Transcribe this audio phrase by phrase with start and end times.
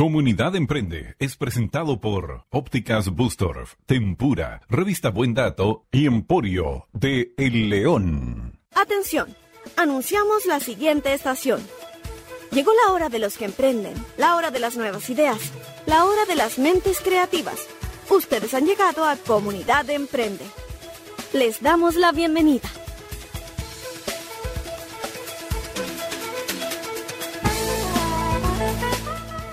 [0.00, 7.68] Comunidad Emprende es presentado por Ópticas Bustorf, Tempura, Revista Buen Dato y Emporio de El
[7.68, 8.58] León.
[8.74, 9.36] Atención,
[9.76, 11.60] anunciamos la siguiente estación.
[12.50, 15.52] Llegó la hora de los que emprenden, la hora de las nuevas ideas,
[15.84, 17.68] la hora de las mentes creativas.
[18.08, 20.46] Ustedes han llegado a Comunidad Emprende.
[21.34, 22.70] Les damos la bienvenida.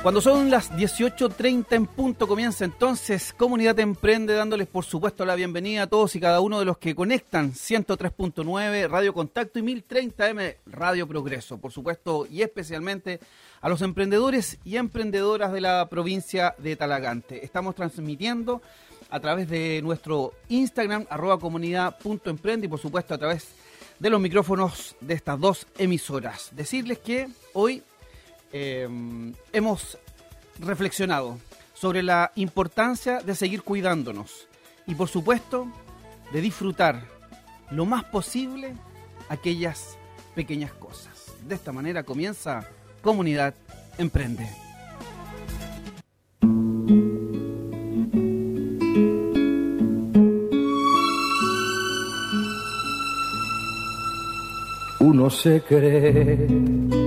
[0.08, 5.84] Cuando son las 18.30 en punto comienza entonces Comunidad Emprende dándoles por supuesto la bienvenida
[5.84, 11.10] a todos y cada uno de los que conectan 103.9 Radio Contacto y 1030M Radio
[11.10, 13.20] Progreso, por supuesto y especialmente
[13.60, 17.44] a los emprendedores y emprendedoras de la provincia de Talagante.
[17.44, 18.62] Estamos transmitiendo
[19.10, 23.50] a través de nuestro Instagram arroba comunidad.emprende y por supuesto a través
[24.00, 26.52] de los micrófonos de estas dos emisoras.
[26.56, 27.84] Decirles que hoy
[28.52, 28.88] eh,
[29.54, 29.98] hemos
[30.60, 31.38] reflexionado
[31.74, 34.48] sobre la importancia de seguir cuidándonos
[34.88, 35.68] y por supuesto
[36.32, 37.04] de disfrutar
[37.72, 38.74] lo más posible
[39.30, 39.98] aquellas
[40.36, 41.34] pequeñas cosas.
[41.48, 42.68] De esta manera comienza
[43.02, 43.54] Comunidad
[43.98, 44.50] Emprende.
[55.00, 57.07] Uno se cree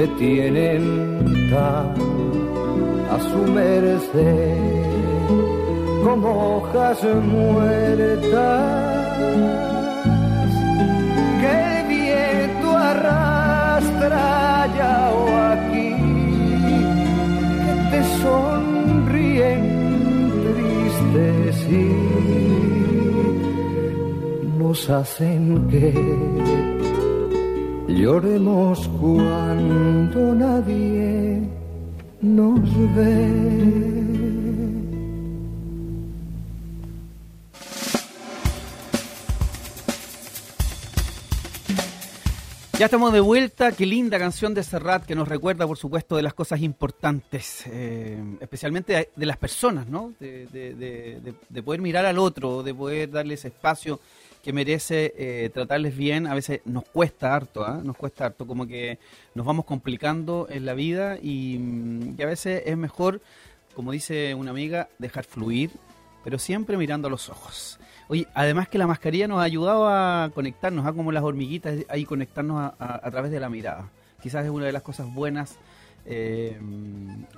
[0.00, 0.82] te tienen
[1.52, 4.56] a su merced
[6.02, 8.62] como hojas muertas
[11.40, 11.50] que
[11.80, 15.22] el viento arrastra allá o
[15.52, 15.90] aquí
[17.64, 19.62] que te sonríen
[20.46, 21.84] tristes y
[24.58, 25.88] nos hacen que
[27.96, 31.42] Lloremos cuando nadie
[32.22, 33.70] nos ve.
[42.78, 46.22] Ya estamos de vuelta, qué linda canción de Serrat que nos recuerda, por supuesto, de
[46.22, 50.14] las cosas importantes, eh, especialmente de, las personas, ¿no?
[50.18, 54.00] De, de, de, poder mirar al otro, de poder darles espacio
[54.42, 57.80] que merece eh, tratarles bien, a veces nos cuesta harto, ¿ah?
[57.84, 58.98] nos cuesta harto, como que
[59.34, 63.20] nos vamos complicando en la vida y, mm, y, a veces es mejor,
[63.74, 65.70] como dice una amiga, dejar fluir,
[66.24, 67.78] pero siempre mirando a los ojos.
[68.08, 70.92] Oye, además que la mascarilla nos ha ayudado a conectarnos, a ¿ah?
[70.92, 73.88] como las hormiguitas, ahí conectarnos a, través de la mirada.
[74.20, 75.58] Quizás es una de las cosas buenas
[76.06, 76.58] eh,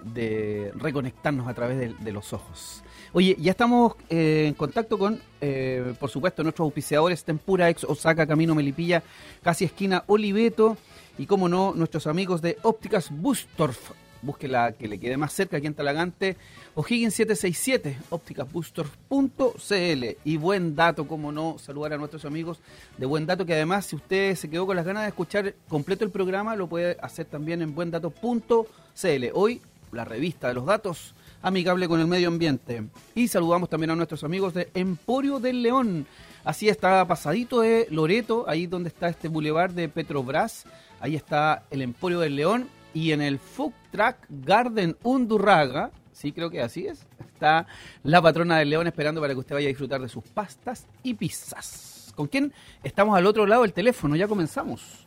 [0.04, 2.82] de reconectarnos a través de, los ojos.
[3.12, 8.26] Oye, ya estamos eh, en contacto con, eh, por supuesto, nuestros auspiciadores Tempura Ex Osaka,
[8.26, 9.02] Camino Melipilla,
[9.42, 10.76] casi esquina Oliveto,
[11.18, 13.90] y como no, nuestros amigos de Ópticas Bustorf.
[14.22, 16.36] Busque la que le quede más cerca aquí en Talagante,
[16.74, 20.04] O'Higgins 767, ópticasbustorf.cl.
[20.24, 22.60] Y buen dato, como no, saludar a nuestros amigos
[22.98, 26.04] de Buen Dato, que además, si usted se quedó con las ganas de escuchar completo
[26.04, 29.24] el programa, lo puede hacer también en buendato.cl.
[29.34, 29.60] Hoy,
[29.90, 32.84] la revista de los datos amigable con el medio ambiente.
[33.14, 36.06] Y saludamos también a nuestros amigos de Emporio del León.
[36.44, 40.64] Así está pasadito de Loreto, ahí donde está este bulevar de Petrobras.
[41.00, 42.68] Ahí está el Emporio del León.
[42.94, 47.66] Y en el Food Truck Garden Undurraga, sí creo que así es, está
[48.02, 51.14] la patrona del León esperando para que usted vaya a disfrutar de sus pastas y
[51.14, 52.12] pizzas.
[52.14, 52.52] ¿Con quién?
[52.82, 55.06] Estamos al otro lado del teléfono, ya comenzamos.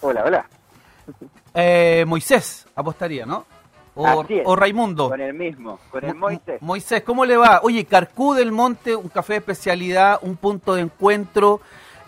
[0.00, 0.46] Hola, hola.
[1.54, 3.46] Eh, Moisés, apostaría, ¿no?
[3.94, 5.10] O, o, Raimundo.
[5.10, 6.62] Con el mismo, con el Moisés.
[6.62, 7.60] Moisés, ¿cómo le va?
[7.62, 11.60] Oye, Carcú del Monte, un café de especialidad, un punto de encuentro.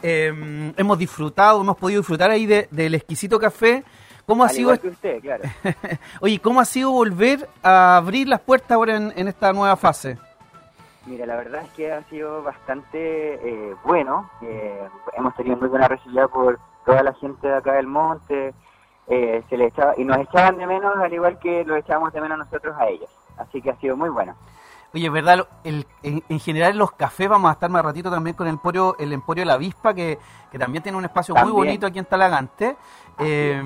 [0.03, 3.85] Eh, hemos disfrutado, hemos podido disfrutar ahí de, del exquisito café
[4.27, 5.45] ¿Cómo ha Al sido igual que usted, claro.
[6.21, 10.19] Oye, ¿cómo ha sido volver a abrir las puertas ahora en, en esta nueva fase?
[11.07, 14.31] Mira, la verdad es que ha sido bastante eh, bueno.
[14.41, 18.55] Eh, hemos tenido muy buena recibida por toda la gente de acá del monte.
[19.09, 22.23] Eh, se le echaba, y nos echaban de menos al igual que lo echábamos de
[22.23, 23.11] menos nosotros a ellos.
[23.37, 24.35] Así que ha sido muy bueno.
[24.95, 25.39] Oye, ¿verdad?
[25.39, 28.47] Lo- El, en, en general en los cafés vamos a estar más ratito también con
[28.47, 30.19] el Emporio, el Emporio de la Avispa, que,
[30.53, 32.77] que también tiene un espacio muy bonito aquí en Talagante.
[33.19, 33.61] Eh,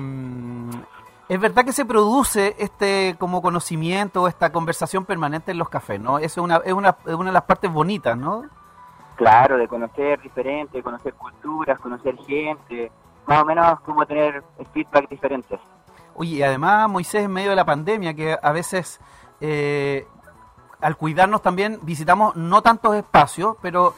[1.27, 6.17] es verdad que se produce este como conocimiento, esta conversación permanente en los cafés, ¿no?
[6.17, 8.45] Eso es una, es una, es una de las partes bonitas, ¿no?
[9.15, 12.91] Claro, de conocer diferente, conocer culturas, conocer gente,
[13.27, 14.43] más o menos como tener
[14.73, 15.59] feedback diferentes.
[16.15, 18.99] Oye, y además, Moisés, en medio de la pandemia, que a veces
[19.39, 20.07] eh,
[20.81, 23.93] al cuidarnos también visitamos no tantos espacios, pero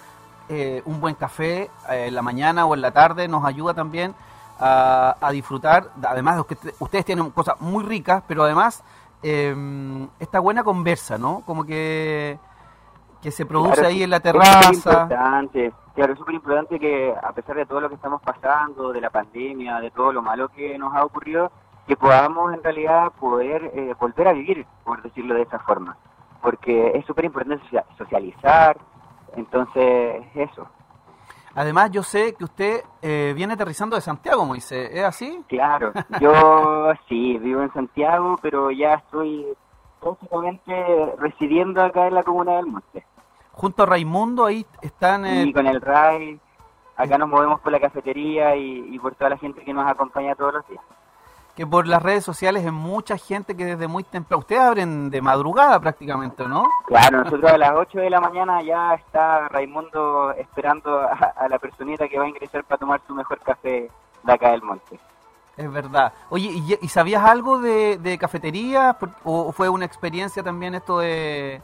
[0.49, 4.13] eh, un buen café eh, en la mañana o en la tarde nos ayuda también
[4.59, 5.89] a, a disfrutar.
[6.07, 8.83] Además, de que usted- ustedes tienen cosas muy ricas, pero además
[9.23, 11.41] eh, esta buena conversa, ¿no?
[11.45, 12.37] Como que,
[13.21, 14.71] que se produce Claro, ahí en la Es súper terraza.
[14.73, 19.01] importante, claro, es súper importante que a pesar de todo lo que estamos pasando, de
[19.01, 21.51] la pandemia, de todo lo malo que nos ha ocurrido,
[21.87, 25.95] que podamos en realidad poder eh, volver a vivir, por decirlo de esa forma.
[26.41, 28.77] Porque es súper importante socia- socializar,
[29.35, 30.67] entonces eso.
[31.53, 35.43] Además, yo sé que usted eh, viene aterrizando de Santiago, Moisés, ¿es así?
[35.49, 35.91] Claro,
[36.21, 39.45] yo sí, vivo en Santiago, pero ya estoy
[39.99, 43.05] prácticamente residiendo acá en la comuna del Monte.
[43.51, 45.25] Junto a Raimundo, ahí están...
[45.25, 46.39] eh, Y con el RAI,
[46.95, 50.33] acá nos movemos por la cafetería y, y por toda la gente que nos acompaña
[50.35, 50.83] todos los días.
[51.55, 55.21] Que por las redes sociales hay mucha gente que desde muy temprano, ustedes abren de
[55.21, 56.63] madrugada prácticamente, ¿no?
[56.87, 61.59] Claro, nosotros a las 8 de la mañana ya está Raimundo esperando a, a la
[61.59, 63.89] personita que va a ingresar para tomar su mejor café
[64.23, 64.99] de acá del monte.
[65.57, 66.13] Es verdad.
[66.29, 68.93] Oye, ¿y, y sabías algo de, de cafetería?
[68.93, 71.61] Por- ¿O fue una experiencia también esto de,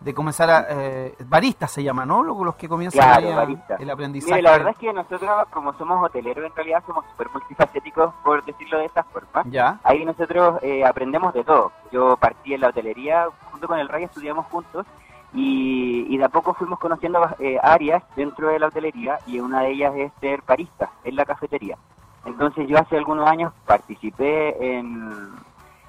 [0.00, 0.66] de comenzar a...
[0.68, 2.22] Eh, baristas se llama, ¿no?
[2.22, 3.76] Los, que comienzan Claro, ahí a- barista.
[3.76, 4.32] el aprendizaje.
[4.34, 8.44] Mire, la verdad es que nosotros como somos hoteleros en realidad somos súper multifacéticos por
[8.44, 9.42] decirlo de esta forma.
[9.46, 11.72] Ya, Ahí nosotros eh, aprendemos de todo.
[11.90, 14.86] Yo partí en la hotelería, junto con el Ray estudiamos juntos
[15.34, 19.62] y, y de a poco fuimos conociendo eh, áreas dentro de la hotelería y una
[19.62, 21.76] de ellas es ser barista en la cafetería.
[22.24, 25.30] Entonces yo hace algunos años participé en,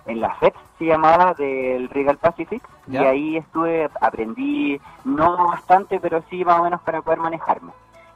[0.08, 3.04] en la FED, se llamaba, del Regal Pacific Ya.
[3.04, 7.72] y ahí estuve, aprendí no bastante, pero sí más o menos para poder manejarme.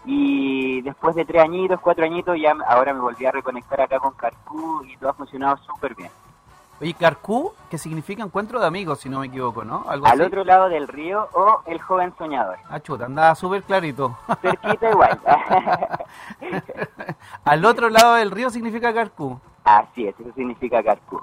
[0.05, 4.13] Y después de tres añitos, cuatro añitos, ya ahora me volví a reconectar acá con
[4.13, 6.09] Carcú y todo ha funcionado súper bien.
[6.79, 9.85] Oye, Carcú, que significa encuentro de amigos, si no me equivoco, ¿no?
[9.87, 10.21] Algo Al así.
[10.23, 12.57] otro lado del río o el joven soñador.
[12.67, 14.17] Ah, chuta, andaba súper clarito.
[14.41, 15.19] Cerquita igual.
[17.45, 19.39] Al otro lado del río significa Carcú.
[19.63, 21.21] Así es, eso significa Carcú.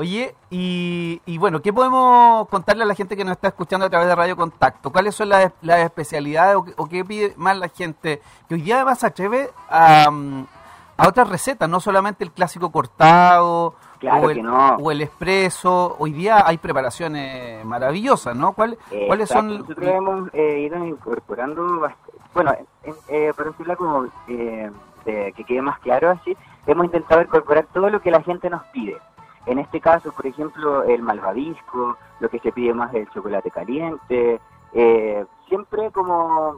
[0.00, 3.90] Oye, y, y bueno, ¿qué podemos contarle a la gente que nos está escuchando a
[3.90, 4.90] través de Radio Contacto?
[4.90, 8.22] ¿Cuáles son las, las especialidades o, qué- o qué pide más la gente?
[8.48, 10.06] Que hoy día además se atreve a,
[10.96, 14.76] a otras recetas, no solamente el clásico cortado Claro o, el, que no.
[14.76, 15.96] o el expreso.
[15.98, 18.54] Hoy día hay preparaciones maravillosas, ¿no?
[18.54, 19.50] ¿Cuál- ¿Cuáles Exacto.
[19.50, 19.58] son?
[19.60, 21.86] Nosotros hemos eh, ido incorporando,
[22.32, 22.54] bueno,
[22.84, 24.70] en- eh, para decirlo como eh,
[25.04, 26.34] de- que quede más claro así,
[26.66, 28.96] hemos intentado incorporar todo lo que la gente nos pide.
[29.46, 33.50] En este caso, por ejemplo, el malvavisco, lo que se pide más es el chocolate
[33.50, 34.40] caliente,
[34.72, 36.56] eh, siempre como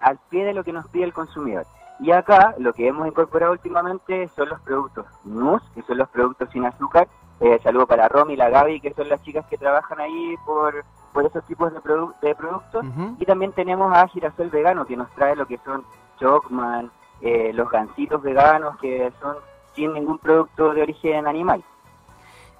[0.00, 1.66] al pie de lo que nos pide el consumidor.
[2.00, 6.48] Y acá lo que hemos incorporado últimamente son los productos NUS, que son los productos
[6.50, 7.06] sin azúcar.
[7.40, 10.84] Eh, saludo para Romy y la Gaby, que son las chicas que trabajan ahí por,
[11.12, 12.84] por esos tipos de, produ- de productos.
[13.18, 15.84] Y también tenemos a Girasol Vegano, que nos trae lo que son
[16.18, 19.36] Chocman, eh, los gansitos veganos, que son
[19.74, 21.62] sin ningún producto de origen animal.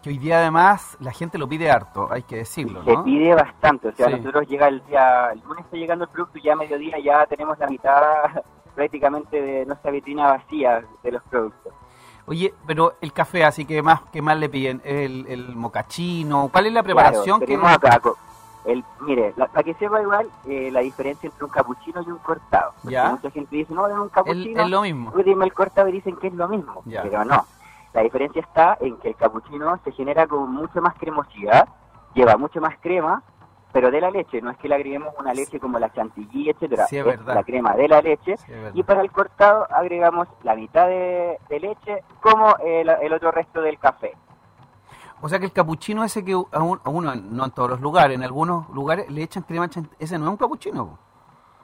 [0.02, 3.04] Que hoy día además la gente lo pide harto, hay que decirlo, Se ¿no?
[3.04, 4.14] pide bastante, o sea, Sí.
[4.16, 7.24] nosotros llega el día, el lunes está llegando el producto y ya a mediodía ya
[7.26, 8.02] tenemos la mitad
[8.74, 11.72] prácticamente de nuestra vitrina vacía de los productos.
[12.26, 16.66] Oye, pero el café, así que más que más le piden, el, el mocachino, ¿cuál
[16.66, 18.00] es la preparación Claro, que tenemos acá,
[18.64, 22.18] el, mire, la- para que sepa igual eh, la diferencia entre un capuchino y un
[22.18, 22.72] cortado.
[22.84, 23.10] Ya.
[23.10, 25.12] Mucha gente dice, no, es un capuchino, es lo mismo?
[25.24, 27.02] dime el cortado y dicen que es lo mismo, Ya.
[27.02, 27.44] pero no.
[27.94, 31.68] La diferencia está en que el capuchino se genera con mucho más cremosidad,
[32.14, 33.22] lleva mucho más crema,
[33.72, 36.86] pero de la leche, no es que le agreguemos una leche como la chantilly, etcétera,
[36.86, 37.34] Sí, es verdad.
[37.34, 41.38] la crema de la leche, Sí, es y para el cortado agregamos la mitad de,
[41.48, 44.12] de leche como el, el otro resto del café.
[45.22, 47.80] O sea que el capuchino ese que a, un- a uno, no en todos los
[47.80, 50.98] lugares, en algunos lugares le echan crema, chan- ese no es un capuchino.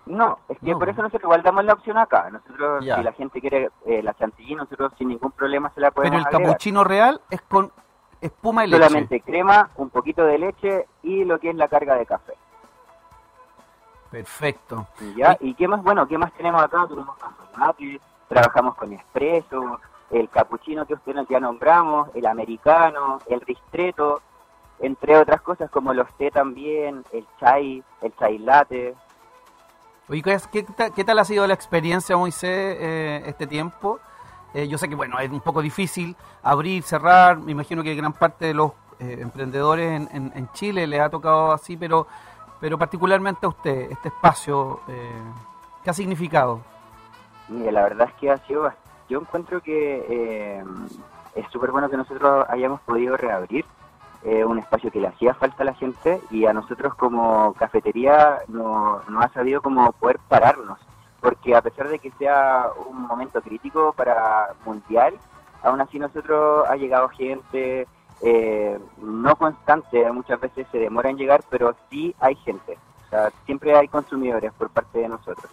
[0.08, 0.78] No, es que No.
[0.78, 2.30] por eso nosotros igual damos la opción acá.
[2.30, 2.96] Nosotros, Ya.
[2.96, 6.20] si la gente quiere eh, la chantilly, nosotros sin ningún problema se la podemos Pero
[6.20, 6.50] el agregar.
[6.52, 7.70] capuchino real es con
[8.20, 8.82] espuma y leche.
[8.82, 12.34] Solamente crema, un poquito de leche y lo que es la carga de café.
[14.10, 14.86] Perfecto.
[15.16, 15.36] ¿Ya?
[15.40, 15.82] ¿Y qué más?
[15.82, 16.86] Bueno, ¿qué más tenemos acá?
[16.88, 24.20] Tenemos café trabajamos con espresso, el cappuccino que ustedes ya nombramos, el americano, el ristretto,
[24.80, 28.94] entre otras cosas como los té también, el chai, el chai latte.
[30.08, 34.00] Oye, ¿qué, tal, ha sido la experiencia, Moisés, eh, este tiempo?
[34.54, 37.36] Eh, yo sé que, bueno, es un poco difícil abrir, cerrar.
[37.38, 41.52] Me imagino que gran parte de los eh, emprendedores en, en- Chile les ha tocado
[41.52, 42.06] así, pero,
[42.58, 45.22] pero particularmente a usted, este espacio, eh,
[45.84, 46.62] ¿qué ha significado?
[47.48, 48.72] Mire, la verdad es que ha sido,
[49.10, 50.64] yo encuentro que eh,
[51.34, 53.66] es súper bueno que nosotros hayamos podido reabrir
[54.24, 58.38] eh, un espacio que le hacía falta a la gente y a nosotros como cafetería
[58.48, 60.78] no, no ha sabido como poder pararnos,
[61.20, 65.14] porque a pesar de que sea un momento crítico para mundial,
[65.62, 67.86] aún así nosotros ha llegado gente
[68.20, 73.30] eh, no constante, muchas veces se demora en llegar, pero sí hay gente, o sea,
[73.46, 75.50] siempre hay consumidores por parte de nosotros.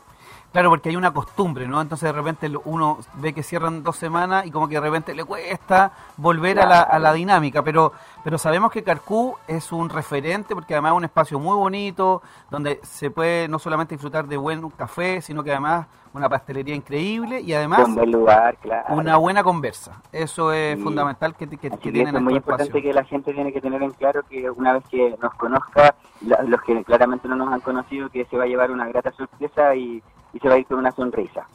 [0.56, 1.82] Claro, porque hay una costumbre, ¿no?
[1.82, 5.26] Entonces de repente uno ve que cierran dos semanas y como que de repente le
[5.26, 7.92] cuesta volver a, la, a la dinámica, pero
[8.24, 12.80] pero sabemos que Carcú es un referente porque además es un espacio muy bonito, donde
[12.84, 17.54] se puede no solamente disfrutar de buen café, sino que además una pastelería increíble y
[17.54, 18.96] además un buen lugar, claro.
[18.96, 20.02] una buena conversa.
[20.14, 20.84] Eso es Sí.
[20.84, 23.92] fundamental que, que, que tienen es muy importante que la gente tiene que tener en
[23.92, 28.24] claro que una vez que nos conozca, los que claramente no nos han conocido, que
[28.24, 30.02] se va a llevar una grata sorpresa y,
[30.36, 31.48] y se va a ir con una sonrisa.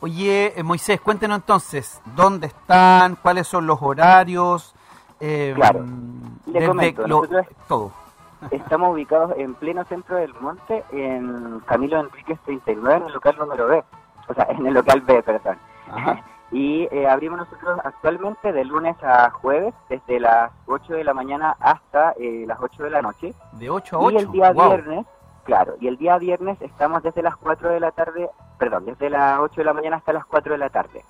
[0.00, 3.16] Oye, eh, Moisés, cuéntenos entonces, ¿dónde están?
[3.16, 4.74] ¿Cuáles son los horarios?
[5.20, 5.84] Eh, Claro.
[6.46, 7.22] Le desde comento, lo-
[7.68, 7.92] todo.
[8.50, 13.68] Estamos ubicados en pleno centro del monte, en Camilo Enríquez 39, en el local número
[13.68, 13.84] B.
[14.28, 15.56] O sea, en el local B, perdón.
[15.90, 16.24] Ajá.
[16.54, 21.56] Y eh, abrimos nosotros actualmente de lunes a jueves, desde las 8 de la mañana
[21.58, 23.32] hasta eh, las 8 de la noche.
[23.52, 24.10] De 8 a 8.
[24.12, 24.68] Y el día Wow.
[24.68, 25.06] viernes,
[25.44, 29.38] claro, y el día viernes estamos desde las 4 de la tarde, perdón, desde las
[29.40, 31.04] 8 de la mañana hasta las 4 de la tarde.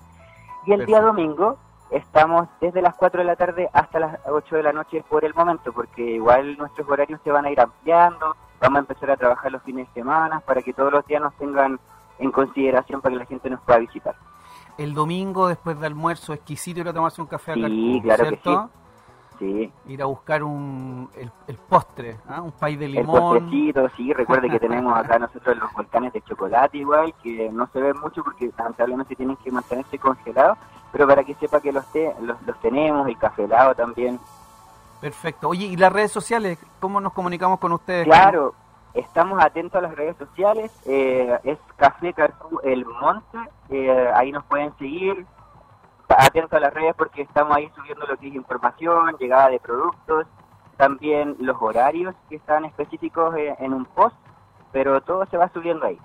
[0.65, 1.57] Y el día domingo
[1.91, 5.33] estamos desde las 4 de la tarde hasta las 8 de la noche por el
[5.33, 9.51] momento, porque igual nuestros horarios se van a ir ampliando, vamos a empezar a trabajar
[9.51, 11.79] los fines de semana para que todos los días nos tengan
[12.19, 14.15] en consideración para que la gente nos pueda visitar.
[14.77, 18.69] El domingo, después del almuerzo, exquisito ir a tomarse un café Sí, claro que ¿cierto?
[19.43, 22.41] Sí, Ir a buscar un, el, el postre, ¿ah?
[22.41, 23.19] un pay de el limón.
[23.41, 27.81] postrecito, sí, recuerde que tenemos acá nosotros los volcanes de chocolate igual, que no se
[27.81, 30.57] ven mucho porque lamentablemente tienen que mantenerse congelados,
[30.93, 34.17] pero para que sepa que los, te- los, los tenemos, el café helado también.
[35.01, 35.49] Perfecto.
[35.49, 36.57] Oye, ¿y las redes sociales?
[36.79, 38.05] ¿Cómo nos comunicamos con ustedes?
[38.05, 38.53] Claro,
[38.93, 43.37] estamos atentos a las redes sociales, eh, es Café Carcú El Monte,
[43.69, 45.25] eh, ahí nos pueden seguir,
[46.09, 50.27] atentos a las redes porque estamos ahí subiendo lo que es información, llegada de productos,
[50.77, 54.15] también los horarios que están específicos eh, en un post,
[54.71, 55.99] pero todo se va subiendo ahí.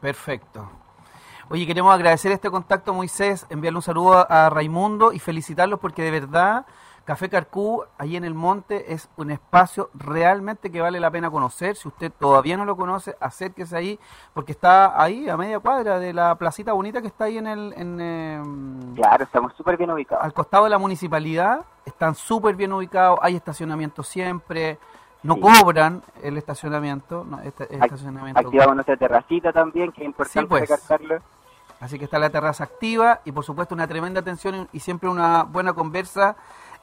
[0.00, 0.68] Perfecto.
[1.50, 6.02] Oye, queremos agradecer este contacto, Moisés, enviarle un saludo a, a Raimundo y felicitarlos porque
[6.02, 6.66] de verdad
[7.04, 11.76] Café Carcú, ahí en el monte, es un espacio realmente que vale la pena conocer.
[11.76, 13.98] Si usted todavía no lo conoce, acérquese ahí,
[14.32, 17.74] porque está ahí a media cuadra de la placita bonita que está ahí en el...
[17.76, 20.24] En, em, Claro, estamos súper bien ubicados.
[20.24, 24.78] al costado de la municipalidad, están súper bien ubicados, hay estacionamiento siempre,
[25.22, 25.40] no Sí.
[25.42, 30.40] cobran el estacionamiento, no, este- el Ac- estacionamiento Activamos nuestra terracita también, que es importante
[30.40, 30.62] Sí, pues.
[30.70, 31.18] recalcarlo.
[31.80, 35.42] Así que está la terraza activa y por supuesto una tremenda atención y siempre una
[35.42, 36.34] buena conversa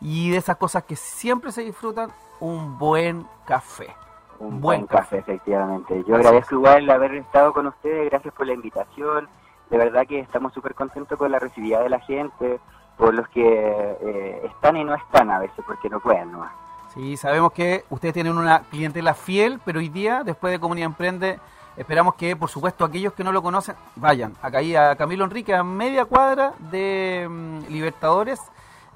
[0.01, 3.95] y de esas cosas que siempre se disfrutan, un buen café.
[4.39, 5.17] Un Buen buen, café.
[5.17, 6.03] café, efectivamente.
[6.07, 9.29] Yo Así agradezco igual haber estado con ustedes, gracias por la invitación.
[9.69, 12.59] De verdad que estamos súper contentos con la recibividad de la gente,
[12.97, 16.51] por los que eh, están y no están a veces, porque no pueden nomás.
[16.93, 21.39] Sí, sabemos que ustedes tienen una clientela fiel, pero hoy día, después de Comunidad Emprende,
[21.77, 25.63] esperamos que, por supuesto, aquellos que no lo conocen, vayan acá a Camilo Enrique, a
[25.63, 28.41] media cuadra de mm, Libertadores,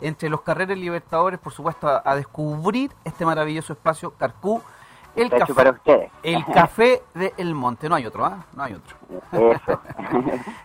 [0.01, 4.61] entre los carreras Libertadores, por supuesto, a, a descubrir este maravilloso espacio Carcú,
[5.15, 6.11] el Está café, para ustedes.
[6.23, 7.87] el café de El Monte.
[7.87, 8.45] No hay otro, ¿ah?
[8.53, 8.97] No hay otro.
[9.31, 9.81] Eso.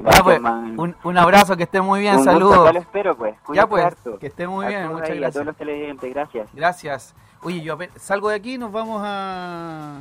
[0.01, 2.73] Ya, pues, un, un abrazo, que estén muy bien, Un saludos.
[2.73, 3.37] lo espero, pues.
[3.55, 4.19] Ya pues, harto.
[4.19, 5.33] que estén muy A bien, muchas ahí, A gracias.
[5.35, 6.49] todos los televidentes, gracias.
[6.53, 7.15] Gracias.
[7.43, 10.01] Oye, yo salgo de aquí, nos vamos a,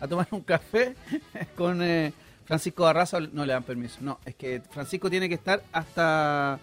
[0.00, 0.94] a tomar un café
[1.56, 2.12] con eh,
[2.46, 3.18] Francisco Barraza.
[3.32, 3.98] No le dan permiso.
[4.00, 6.58] No, es que Francisco tiene que estar hasta...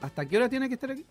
[0.00, 1.04] ¿Hasta qué hora tiene que estar aquí?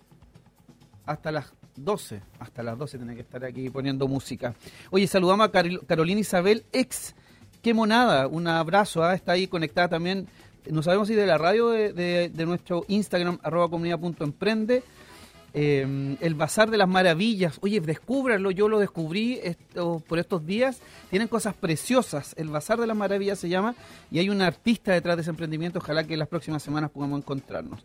[1.07, 2.21] Hasta las 12.
[2.39, 4.53] Hasta las 12 tiene que estar aquí poniendo música.
[4.91, 7.15] Oye, saludamos a Carol- Carolina Isabel, ex
[7.61, 9.15] qué monada, un abrazo, ¿ah?
[9.15, 10.27] está ahí conectada también,
[10.69, 14.83] no sabemos si de la radio de, nuestro Instagram, arroba comunidad.emprende,
[15.53, 17.57] eh, el Bazar de las Maravillas.
[17.61, 20.81] Oye, descúbralo, yo lo descubrí esto, por estos días.
[21.09, 22.35] Tienen cosas preciosas.
[22.37, 23.73] El Bazar de las Maravillas se llama
[24.11, 25.79] y hay un artista detrás de ese emprendimiento.
[25.79, 27.81] Ojalá que las próximas semanas podamos encontrarnos.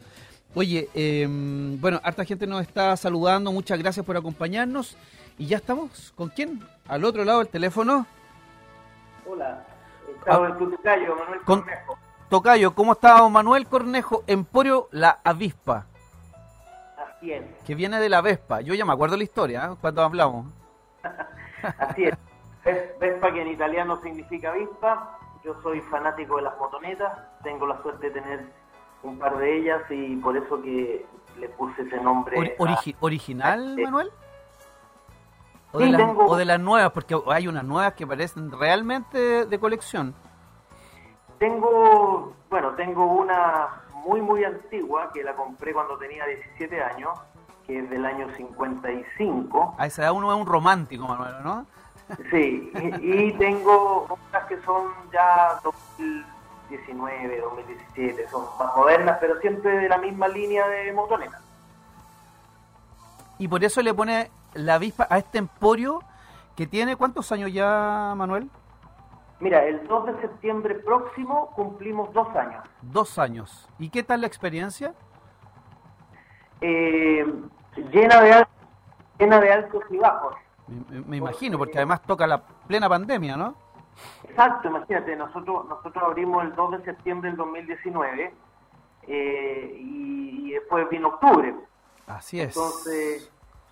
[0.54, 1.26] Oye, eh,
[1.80, 3.52] bueno, harta gente nos está saludando.
[3.52, 4.96] Muchas gracias por acompañarnos.
[5.38, 6.12] Y ya estamos.
[6.14, 6.60] ¿Con quién?
[6.88, 8.06] Al otro lado del teléfono.
[9.26, 9.64] Hola,
[10.18, 11.98] estaba en tu tocayo, Manuel Con- Cornejo.
[12.28, 14.24] Tocayo, ¿cómo está Manuel Cornejo?
[14.26, 15.86] Emporio La Avispa,
[16.96, 18.62] Así es, que viene de la Vespa.
[18.62, 19.76] Yo ya me acuerdo la historia, ¿eh?
[19.80, 20.46] cuando hablamos.
[21.78, 22.14] así es.
[22.64, 25.18] Ves- Vespa que en italiano significa avispa.
[25.44, 27.12] Yo soy fanático de las motonetas.
[27.42, 28.46] Tengo la suerte de tener
[29.02, 31.04] un par de ellas y por eso que
[31.38, 32.36] le puse ese nombre.
[32.58, 33.76] A- ¿Original.
[33.82, 34.10] Manuel?
[35.72, 36.92] ¿O, Sí, de las, tengo- o de las nuevas?
[36.92, 40.14] Porque hay unas nuevas que parecen realmente de, de colección.
[41.38, 43.68] Tengo, bueno, tengo una
[44.06, 47.18] muy, muy antigua que la compré cuando tenía 17 años,
[47.66, 49.74] que es del año 55.
[49.78, 51.66] A esa edad uno es un romántico, Manuel, ¿no?
[52.30, 55.58] Sí, y, y tengo otras que son ya
[56.72, 61.40] 2019, 2017, son más modernas, pero siempre de la misma línea de motoneta.
[63.38, 66.00] Y por eso le pone la avispa a este emporio
[66.56, 68.48] que tiene, ¿cuántos años ya, Manuel?
[69.40, 72.62] Mira, el 2 de septiembre próximo cumplimos dos años.
[72.80, 73.68] Dos años.
[73.78, 74.94] ¿Y qué tal la experiencia?
[76.60, 77.26] Eh,
[77.92, 78.46] llena, de,
[79.18, 80.34] llena de altos y bajos.
[81.06, 83.56] Me imagino, porque además toca la plena pandemia, ¿no?
[84.24, 88.32] Exacto, imagínate, nosotros nosotros abrimos el 2 de septiembre del 2019
[89.08, 91.54] eh, y, y después vino octubre.
[92.06, 92.56] Así es.
[92.56, 93.30] Entonces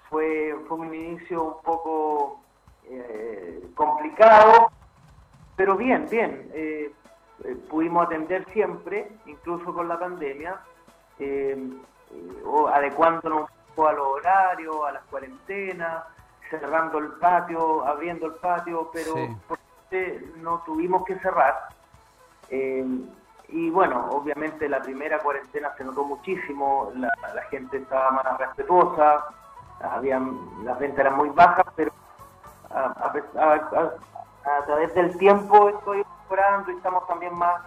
[0.09, 2.41] fue, fue un inicio un poco
[2.85, 4.71] eh, complicado,
[5.57, 6.51] pero bien, bien.
[6.53, 6.93] eh,
[7.45, 10.61] eh, pudimos atender siempre, incluso con la pandemia,
[11.19, 11.57] eh,
[12.13, 16.05] eh, o adecuándonos un poco a los horarios, a las cuarentenas,
[16.51, 19.37] cerrando el patio, abriendo el patio, pero Sí.
[20.37, 21.69] No tuvimos que cerrar.
[22.49, 22.85] Eh,
[23.49, 29.25] y bueno, obviamente la primera cuarentena se notó muchísimo, la, gente estaba más respetuosa,
[29.81, 31.91] habían, las ventas eran muy bajas, pero
[32.71, 33.13] a,
[34.67, 37.61] través del tiempo esto ha ido mejorando y estamos también más,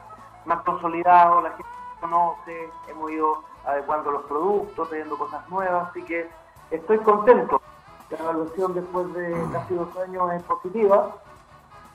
[0.45, 6.29] más consolidados, la gente conoce, hemos ido adecuando los productos, trayendo cosas nuevas, así que
[6.71, 7.61] estoy contento.
[8.09, 11.09] La evaluación después de casi dos años es positiva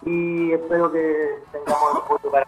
[0.02, 2.46] y espero que tengamos el apoyo para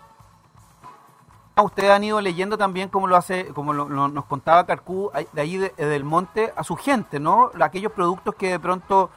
[1.57, 5.11] Ah, Ustedes han ido leyendo también como lo hace, como lo- lo- nos contaba Carcú,
[5.33, 7.51] de ahí de- del monte a su gente, ¿no?
[7.61, 9.11] Aquellos productos que de pronto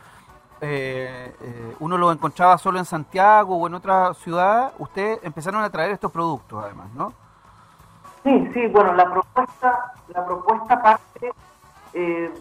[0.65, 5.69] eh, eh, uno los encontraba solo en Santiago o en otra ciudad, ustedes empezaron a
[5.69, 7.12] traer estos productos además, ¿no?
[8.24, 11.34] Sí, sí, bueno, la propuesta, la propuesta parte
[11.93, 12.34] eh,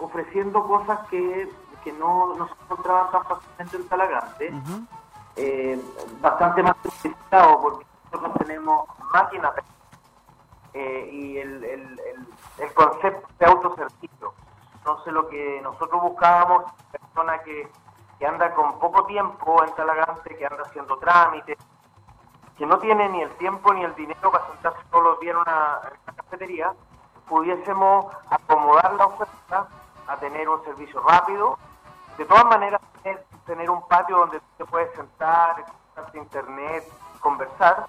[0.00, 1.50] ofreciendo cosas que,
[1.82, 4.86] que no, no se encontraban tan fácilmente en Talagante, Ujú.
[5.36, 5.80] Eh,
[6.20, 9.52] bastante más solicitado porque nosotros tenemos máquinas
[10.72, 14.34] eh, y el, el, el, el concepto de autoservicio.
[14.74, 17.70] Entonces lo que nosotros buscábamos es persona que,
[18.18, 21.58] que anda con poco tiempo en Talagante, que anda haciendo trámites,
[22.58, 25.40] que no tiene ni el tiempo ni el dinero para sentarse todos los días en
[25.40, 26.72] una, en una cafetería,
[27.28, 29.66] pudiésemos acomodar la oferta
[30.06, 31.58] a tener un servicio rápido,
[32.18, 35.64] de todas maneras tener, tener un patio donde te puedes sentar,
[35.96, 36.84] a internet,
[37.20, 37.86] conversar,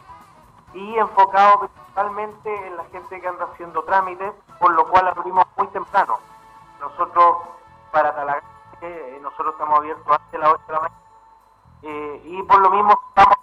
[0.73, 5.67] y enfocado principalmente en la gente que anda haciendo trámites, por lo cual abrimos muy
[5.67, 6.19] temprano.
[6.79, 7.37] Nosotros,
[7.91, 8.47] para Talagante,
[8.81, 11.01] eh, nosotros estamos abiertos antes de las 8 de la mañana,
[11.83, 13.37] eh, y por lo mismo estamos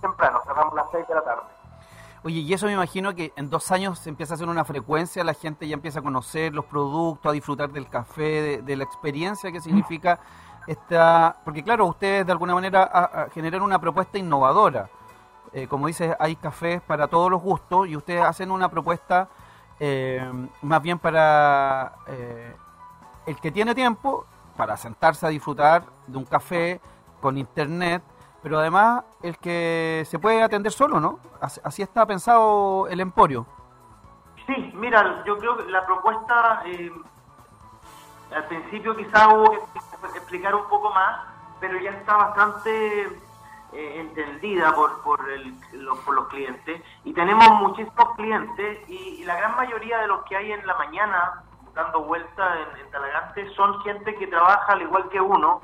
[0.00, 1.42] temprano, cerramos las 6 de la tarde.
[2.22, 5.24] Oye, y eso me imagino que en dos años se empieza a hacer una frecuencia,
[5.24, 9.50] la gente ya empieza a conocer los productos, a disfrutar del café, de la experiencia
[9.50, 10.20] que significa
[10.66, 11.36] esta...
[11.44, 14.88] Porque claro, ustedes de alguna manera a- a generan una propuesta innovadora.
[15.52, 19.28] Eh, como dices, hay cafés para todos los gustos y ustedes hacen una propuesta
[19.80, 20.30] eh,
[20.62, 22.54] más bien para eh,
[23.26, 26.80] el que tiene tiempo, para sentarse a disfrutar de un café
[27.20, 28.02] con internet,
[28.42, 31.18] pero además el que se puede atender solo, ¿no?
[31.40, 33.46] Así, está pensado el emporio.
[34.46, 36.92] Sí, mira, yo creo que la propuesta eh,
[38.34, 39.68] al principio quizá hubo
[40.14, 41.20] explicar un poco más,
[41.60, 43.02] pero ya está bastante
[43.72, 49.36] eh, entendida por, por, el- lo- por los clientes y tenemos muchísimos clientes y, la
[49.36, 51.42] gran mayoría de los que hay en la mañana
[51.74, 55.60] dando vuelta en, en Talagante son gente que trabaja al igual que uno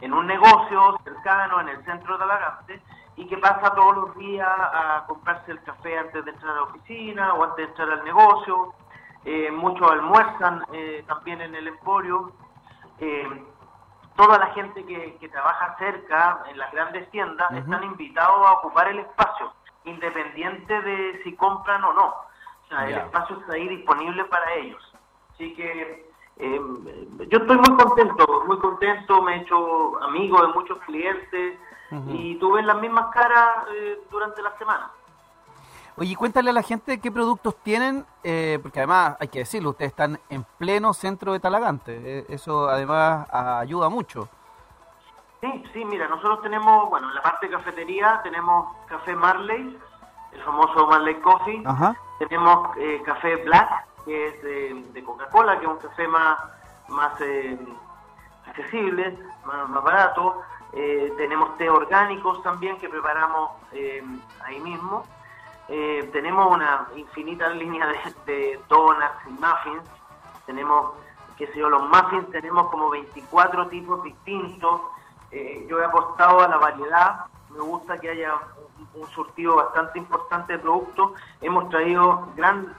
[0.00, 2.82] en un negocio cercano en el centro de Talagante
[3.16, 6.62] y que pasa todos los días a comprarse el café antes de entrar a la
[6.64, 8.74] oficina o antes de entrar al negocio.
[9.24, 12.32] Eh, muchos almuerzan eh, también en el emporio.
[12.98, 13.44] Eh,
[14.16, 19.00] toda la gente que, trabaja cerca en las grandes tiendas están invitados a ocupar el
[19.00, 19.52] espacio,
[19.84, 22.06] independiente de si compran o no.
[22.06, 24.82] O sea, el espacio está ahí disponible para ellos.
[25.34, 31.58] Así que yo estoy muy contento, muy contento, me he hecho amigo de muchos clientes,
[32.08, 34.90] y tuve las mismas caras eh, durante la semana.
[35.98, 39.92] Oye, cuéntale a la gente qué productos tienen, eh, porque además hay que decirlo, ustedes
[39.92, 44.28] están en pleno centro de Talagante, eh, eso además ayuda mucho.
[45.40, 49.78] Sí, sí, mira, nosotros tenemos, bueno, en la parte de cafetería tenemos café Marley,
[50.32, 51.62] el famoso Marley Coffee,
[52.18, 52.68] tenemos
[53.04, 56.38] café Black, que es de Coca-Cola, que es un café más,
[56.88, 57.12] más
[58.46, 64.04] accesible, más, más barato, eh, tenemos té orgánicos también que preparamos eh,
[64.44, 65.06] ahí mismo.
[65.68, 67.86] Eh, tenemos una infinita línea
[68.26, 69.88] de, donuts y muffins.
[70.46, 70.92] Tenemos,
[71.36, 74.80] qué sé yo, los muffins tenemos como 24 tipos distintos.
[75.68, 77.26] yo he apostado a la variedad.
[77.50, 78.34] Me gusta que haya
[78.94, 81.12] un, surtido bastante importante de productos.
[81.40, 82.74] Hemos traído gran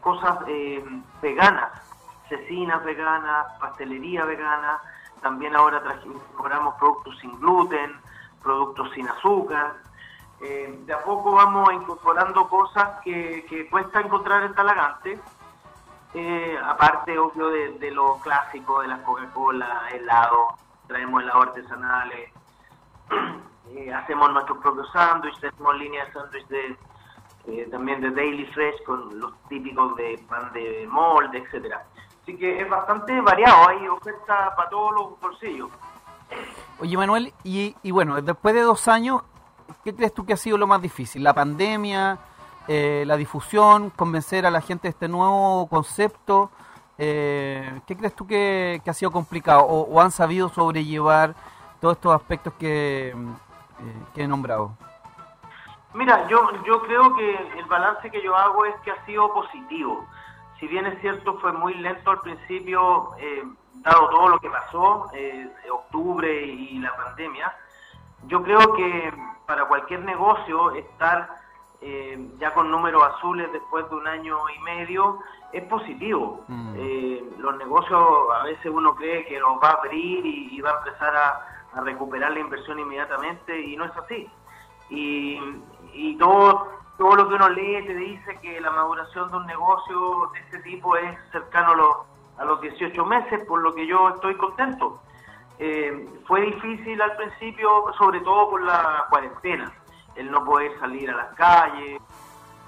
[0.00, 0.38] cosas
[1.22, 1.70] veganas,
[2.28, 4.80] cecinas veganas, pastelería vegana
[5.24, 7.96] también ahora incorporamos productos sin gluten,
[8.42, 9.72] productos sin azúcar.
[10.46, 15.18] Eh, de a poco vamos incorporando cosas que, cuesta encontrar en Talagante,
[16.12, 20.48] eh, aparte, obvio, de, lo clásico de la Coca-Cola, helado,
[20.86, 22.30] traemos helados artesanales,
[23.70, 26.78] eh, hacemos nuestros propios sándwiches, tenemos líneas de sándwiches
[27.70, 31.84] también de Daily Fresh con los típicos de pan de molde, etcétera.
[32.22, 35.70] Así que es bastante variado, hay oferta para todos los bolsillos.
[36.80, 39.22] Oye Manuel, y, bueno, después de dos años,
[39.82, 41.22] ¿qué crees tú que ha sido lo más difícil?
[41.22, 42.18] ¿La pandemia,
[42.66, 46.50] eh, la difusión, convencer a la gente de este nuevo concepto?
[46.98, 51.34] Eh, ¿Qué crees tú que, ha sido complicado o, han sabido sobrellevar
[51.80, 53.14] todos estos aspectos que, eh,
[54.14, 54.76] que he nombrado?
[55.92, 60.04] Mira, yo, yo creo que el balance que yo hago es que ha sido positivo
[60.58, 63.10] si bien es cierto fue muy lento al principio,
[63.74, 65.10] dado todo lo que pasó,
[65.70, 67.54] octubre y la pandemia,
[68.26, 69.12] yo creo que
[69.46, 71.42] para cualquier negocio estar
[71.80, 75.18] eh, ya con números azules después de un año y medio
[75.52, 76.44] es positivo.
[76.48, 76.74] Mm.
[76.76, 78.02] Eh, los negocios
[78.34, 81.50] a veces uno cree que los va a abrir y, va a empezar a,
[81.82, 84.30] recuperar la inversión inmediatamente y no es así.
[84.90, 85.40] Y,
[85.92, 90.30] y todo todo lo que uno lee te dice que la maduración de un negocio
[90.32, 91.96] de este tipo es cercano a los,
[92.38, 95.00] a los 18 meses, por lo que yo estoy contento.
[95.58, 99.72] Eh, fue difícil al principio, sobre todo por la cuarentena,
[100.16, 102.00] el no poder salir a las calles.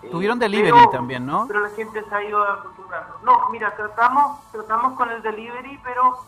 [0.03, 1.47] Eh, Tuvieron delivery también, ¿no?
[1.49, 3.19] Pero la gente se ha ido acostumbrando.
[3.25, 6.19] No, mira, tratamos, tratamos con el delivery, pero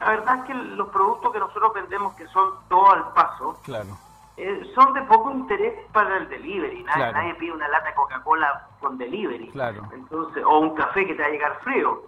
[0.00, 3.96] la verdad es que los productos que nosotros vendemos, que son todo al paso, claro
[4.36, 6.82] eh, son de poco interés para el delivery.
[6.82, 9.52] Nadie, pide una lata de Coca-Cola con delivery.
[9.92, 12.02] Entonces, o un café que te va a llegar frío.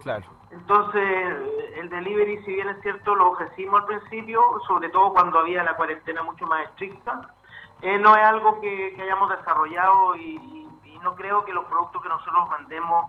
[0.51, 5.39] Entonces, eh, el delivery, si bien es cierto, lo ofrecimos al principio, sobre todo cuando
[5.39, 7.33] había la cuarentena mucho más estricta,
[7.81, 10.63] eh, no es algo que, hayamos desarrollado y,
[11.03, 13.05] no creo que los productos que nosotros mandemos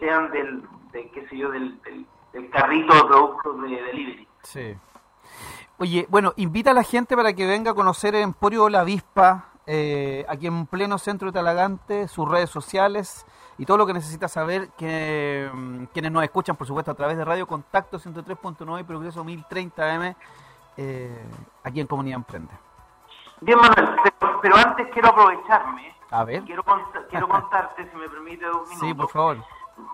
[0.00, 1.78] sean del, qué sé yo, del,
[2.32, 4.28] del carrito de productos de delivery.
[4.42, 4.76] Sí.
[5.78, 10.24] Oye, bueno, invita a la gente para que venga a conocer Emporio La Avispa, eh,
[10.28, 13.26] aquí en pleno centro de Talagante, sus redes sociales
[13.58, 17.16] y todo lo que necesita saber que mm, quienes nos escuchan, por supuesto, a través
[17.16, 20.16] de Radio Contacto 103.9 y Progreso 1030M,
[20.76, 21.24] eh,
[21.62, 22.52] aquí en Comunidad Emprende.
[23.40, 23.96] Bien, Manuel,
[24.42, 25.94] pero, antes quiero aprovecharme.
[26.10, 26.42] A ver.
[26.44, 26.64] Quiero,
[27.10, 28.78] quiero contarte, si me permite, dos minutos.
[28.80, 29.38] Sí, por favor.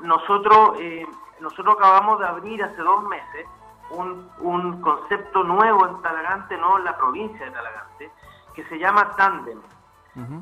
[0.01, 1.07] Nosotros, eh,
[1.40, 3.46] nosotros acabamos de abrir hace dos meses
[3.90, 8.11] un, un concepto nuevo en Talagante, no en la provincia de Talagante,
[8.55, 9.61] que se llama Tandem.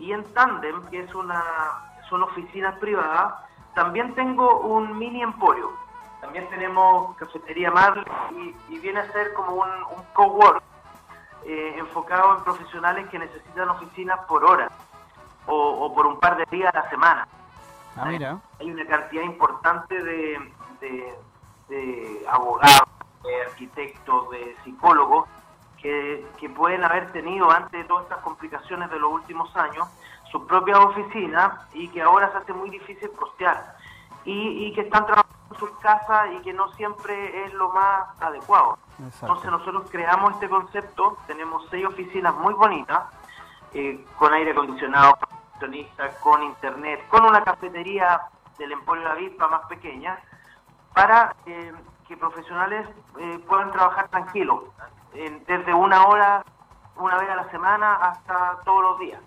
[0.01, 3.35] Y en Tandem, que es una, son oficinas privadas,
[3.75, 5.73] también tengo un mini emporio.
[6.21, 8.05] También tenemos cafetería Marley
[8.69, 10.63] y, viene a ser como un, un cowork
[11.45, 14.69] eh, enfocado en profesionales que necesitan oficinas por hora
[15.47, 17.29] o, por un par de días a la semana.
[17.97, 18.39] Ah, mira.
[18.61, 20.39] Hay una cantidad importante de,
[21.69, 22.89] de abogados,
[23.23, 25.29] de arquitectos, de psicólogos,
[25.81, 29.89] que, pueden haber tenido antes de todas estas complicaciones de los últimos años
[30.31, 33.77] sus propias oficinas y que ahora se hace muy difícil costear
[34.25, 38.79] y, que están trabajando sus casas y que no siempre es lo más adecuado.
[38.99, 39.27] Exacto.
[39.27, 43.05] Entonces nosotros creamos este concepto, tenemos seis oficinas muy bonitas,
[43.73, 45.17] eh, con aire acondicionado,
[46.21, 48.21] con internet, con una cafetería
[48.59, 50.19] del Emporio La Avispa más pequeña,
[50.95, 51.73] para eh,
[52.07, 52.87] que profesionales
[53.19, 54.65] eh, puedan trabajar tranquilos,
[55.15, 56.45] en- desde una hora,
[56.97, 59.21] una vez a la semana hasta todos los días.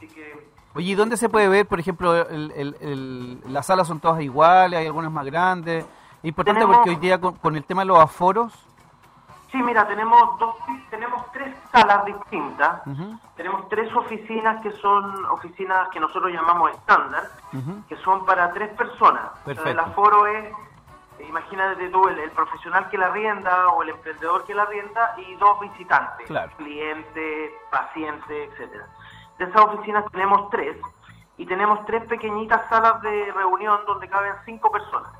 [0.00, 3.86] Así que Oye, ¿y dónde se puede ver, por ejemplo, el- el- el- las salas
[3.88, 5.84] son todas iguales, hay algunas más grandes?
[5.84, 8.66] Es importante Tenemos- porque hoy día con, con el tema de los aforos,
[9.50, 10.54] Sí, mira, tenemos dos,
[10.90, 12.82] tenemos tres salas distintas.
[13.34, 17.28] Tenemos tres oficinas que son oficinas que nosotros llamamos estándar,
[17.88, 19.24] que son para tres personas.
[19.24, 19.70] O sea, Perfecto.
[19.70, 20.54] el aforo es,
[21.28, 25.34] imagínate tú, el, el profesional que la rienda o el emprendedor que la rienda y
[25.34, 26.52] dos visitantes, Claro.
[26.56, 28.86] cliente, paciente, etcétera.
[29.40, 30.76] De esas oficinas tenemos tres
[31.38, 35.10] y tenemos tres pequeñitas salas de reunión donde caben cinco personas.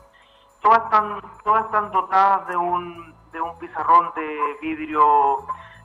[0.61, 5.39] Todas están todas están dotadas de un de un pizarrón de vidrio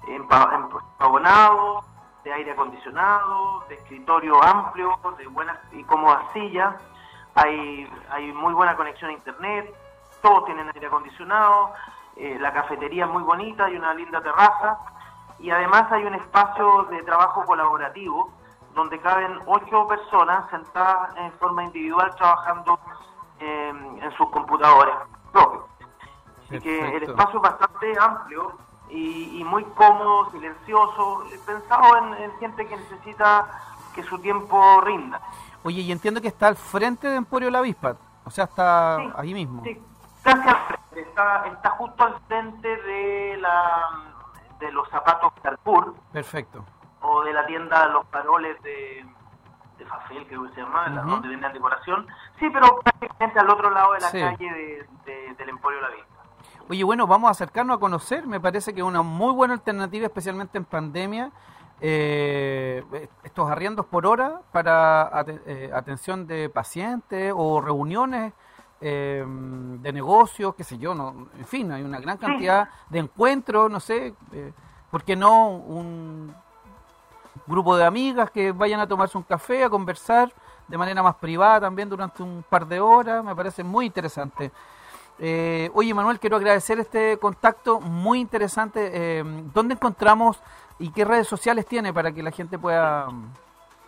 [0.10, 1.86] empa- empavonado
[2.26, 6.76] de aire acondicionado de escritorio amplio de buenas y cómodas sillas.
[7.36, 9.74] Hay hay muy buena conexión a internet
[10.22, 11.72] todos tienen aire acondicionado
[12.18, 14.78] eh, la cafetería es muy bonita hay una linda terraza
[15.40, 18.30] y además hay un espacio de trabajo colaborativo
[18.74, 22.80] donde caben ocho personas sentadas en forma individual trabajando
[23.40, 23.70] eh,
[24.02, 24.96] en sus computadores
[25.32, 25.64] propios.
[26.46, 28.58] Así que el espacio es bastante amplio
[28.90, 33.48] y, y muy cómodo, silencioso, pensado en, en gente que necesita
[33.94, 35.22] que su tiempo rinda.
[35.64, 37.96] Oye, y entiendo que está al frente de Emporio La Avispa,
[38.26, 39.64] o sea, está Sí, ahí mismo.
[39.64, 39.82] Sí,
[40.22, 43.90] casi al frente, está, está justo al frente de la
[44.60, 46.64] de los zapatos Carrefour Perfecto.
[47.02, 49.06] o de la tienda Los Paroles de,
[49.78, 52.08] de Fafel, creo que se llama, donde venden decoración.
[52.40, 54.20] Sí, pero prácticamente al otro lado de la Sí.
[54.22, 56.06] calle de, de- del Emporio La Vista.
[56.70, 60.06] Oye, bueno, vamos a acercarnos a conocer, me parece que es una muy buena alternativa,
[60.06, 61.32] especialmente en pandemia,
[61.82, 62.84] eh,
[63.24, 65.10] estos arriendos por hora para
[65.46, 68.34] eh, atención de pacientes o reuniones
[68.82, 73.72] eh, de negocios, qué sé yo, no, en fin, hay una gran cantidad de encuentros,
[73.72, 74.54] no sé, eh,
[74.92, 76.34] ¿por qué no un
[77.48, 80.32] grupo de amigas que vayan a tomarse un café, a conversar
[80.68, 83.24] de manera más privada también durante un par de horas?
[83.24, 84.52] Me parece muy interesante.
[85.18, 88.90] Eh, oye, Manuel, quiero agradecer este contacto muy interesante.
[88.94, 90.40] Eh, ¿Dónde encontramos
[90.78, 93.08] y qué redes sociales tiene para que la gente pueda...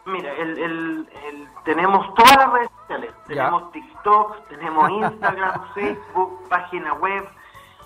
[0.07, 3.11] Mira, el, el- el- tenemos todas las redes sociales.
[3.27, 3.27] Ya.
[3.27, 7.27] Tenemos TikTok, tenemos Instagram, Facebook, página web.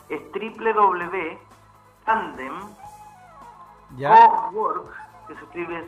[0.10, 2.54] Es www.tandem
[3.98, 4.16] ¿Ya?
[4.52, 4.86] Cowork,
[5.28, 5.86] que se escribe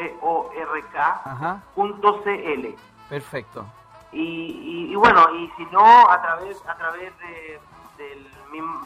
[0.00, 2.74] C-O-W-O-R-K, punto CL.
[3.08, 3.64] perfecto.
[4.12, 7.60] Y, y- y bueno, y si no, a través a través de,
[7.98, 8.26] del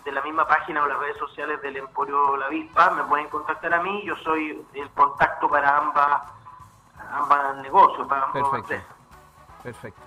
[0.05, 3.73] de la misma página o las redes sociales del Emporio La Avispa, me pueden contactar
[3.75, 4.03] a mí.
[4.05, 6.23] Yo soy el contacto para ambas,
[7.13, 8.59] ambas negocios, para ambas Perfecto.
[8.75, 8.87] empresas.
[9.63, 10.01] Perfecto.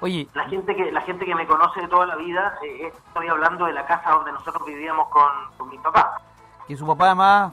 [0.00, 3.28] Oye, La gente que la gente que me conoce de toda la vida, eh, estoy
[3.28, 6.20] hablando de la casa donde nosotros vivíamos con, con mi papá.
[6.66, 7.52] que su papá además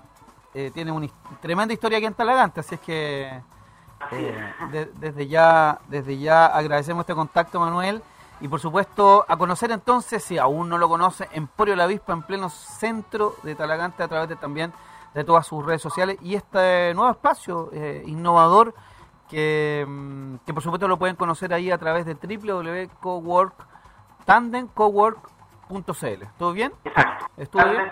[0.54, 1.08] eh, tiene una
[1.42, 3.42] tremenda historia aquí en Talagante, así es que
[4.00, 4.72] Así eh, es.
[4.72, 8.02] de- desde ya desde ya agradecemos este contacto, Manuel.
[8.42, 12.24] Y por supuesto, a conocer entonces, si aún no lo conoce, Emporio La Avispa en
[12.24, 14.74] pleno centro de Talagante a través de también
[15.14, 18.74] de todas sus redes sociales y este nuevo espacio eh, innovador
[19.28, 23.54] que, mm, que por supuesto lo pueden conocer ahí a través de www.cowork
[24.26, 26.24] tandemcowork.cl.
[26.38, 26.72] ¿Todo bien?
[26.84, 27.26] Exacto.
[27.36, 27.92] ¿Estuvo bien?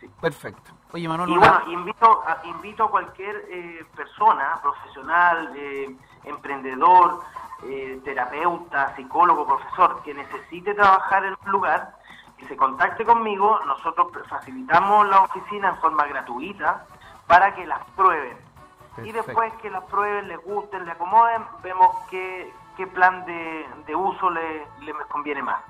[0.00, 0.08] Sí.
[0.20, 0.70] Perfecto.
[0.92, 7.20] Oye, Manuel, Y bueno, invito a, invito a cualquier eh, persona, profesional, eh, emprendedor,
[7.64, 11.96] eh, terapeuta, psicólogo, profesor, que necesite trabajar en un lugar,
[12.38, 13.58] que se contacte conmigo.
[13.66, 16.84] Nosotros facilitamos la oficina en forma gratuita
[17.26, 18.36] para que las prueben.
[19.02, 23.94] Y después que las prueben, les gusten, les acomoden, vemos qué, qué plan de, de
[23.94, 25.60] uso le, le conviene más.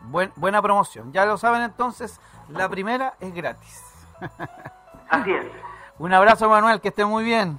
[0.00, 1.12] Buen- buena promoción.
[1.12, 4.06] Ya lo saben entonces, la primera es gratis.
[5.08, 5.46] Así es.
[5.98, 7.58] Un abrazo, Manuel, que esté muy bien.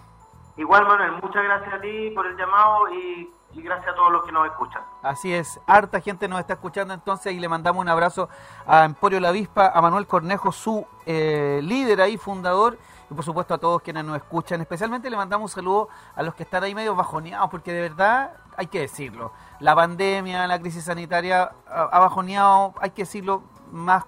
[0.57, 4.23] Igual, Manuel, muchas gracias a ti por el llamado y, y gracias a todos los
[4.23, 4.81] que nos escuchan.
[5.01, 8.29] Así es, harta gente nos está escuchando entonces y le mandamos un abrazo
[8.65, 12.77] a Emporio La Avispa, a Manuel Cornejo, su eh, líder ahí, fundador,
[13.09, 14.61] y por supuesto a todos quienes nos escuchan.
[14.61, 18.31] Especialmente le mandamos un saludo a los que están ahí medio bajoneados, porque de verdad
[18.57, 19.31] hay que decirlo.
[19.59, 24.05] La pandemia, la crisis sanitaria ha, bajoneado, hay que decirlo más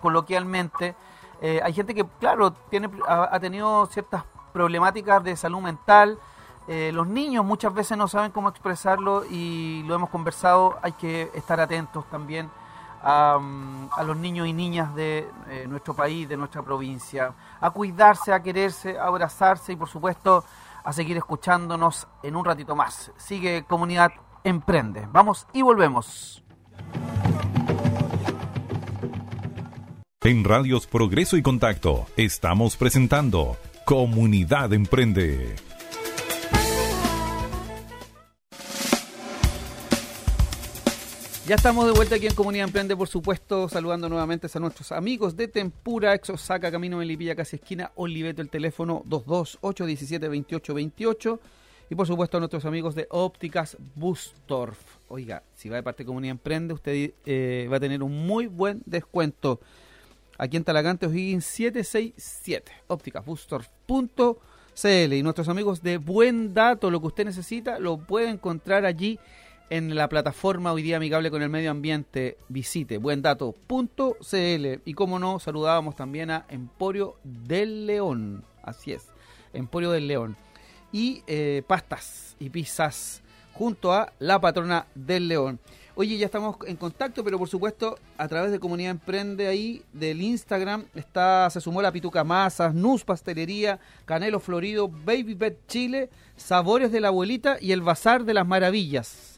[0.00, 0.94] coloquialmente.
[1.40, 6.18] Eh, hay gente que, claro, tiene, ha tenido ciertas problemáticas de salud mental,
[6.66, 11.30] eh, los niños muchas veces no saben cómo expresarlo y lo hemos conversado, hay que
[11.34, 12.50] estar atentos también
[13.02, 18.32] a, mm, los niños y niñas de eh, nuestro país, de nuestra provincia, a cuidarse,
[18.32, 20.44] a quererse, a abrazarse y por supuesto
[20.82, 23.12] a seguir escuchándonos en un ratito más.
[23.16, 25.06] Sigue Comunidad Emprende.
[25.10, 26.42] Vamos y volvemos.
[30.22, 35.73] En Radios Progreso y Contacto estamos presentando Comunidad Emprende.
[41.46, 45.36] Ya estamos de vuelta aquí en Comunidad Emprende, por supuesto, saludando nuevamente a nuestros amigos
[45.36, 51.38] de Tempura, ex Osaka, Camino Melipilla, casi esquina, Oliveto, el teléfono 228172828
[51.90, 54.78] y por supuesto a nuestros amigos de Ópticas Bustorf.
[55.08, 58.46] Oiga, si va de parte de Comunidad Emprende, usted eh, va a tener un muy
[58.46, 59.60] buen descuento.
[60.38, 67.26] Aquí en Talagante O'Higgins 767, ópticasbustorf.cl y nuestros amigos de Buen Dato, lo que usted
[67.26, 69.18] necesita, lo puede encontrar allí
[69.70, 72.38] en la plataforma Hoy Día Amigable con el Medio Ambiente.
[72.48, 74.66] Visite buendato.cl.
[74.84, 78.44] Y como no, saludábamos también a Emporio del León.
[78.62, 79.08] Así es,
[79.52, 80.36] Emporio del León.
[80.92, 83.22] Y eh, pastas y pizzas
[83.52, 85.58] junto a la patrona del León.
[85.96, 90.22] Oye, ya estamos en contacto, pero por supuesto a través de Comunidad Emprende ahí del
[90.22, 96.90] Instagram está se sumó la Pituca Masas, Nus Pastelería, Canelo Florido, Baby Pet Chile, Sabores
[96.90, 99.33] de la Abuelita y el Bazar de las Maravillas.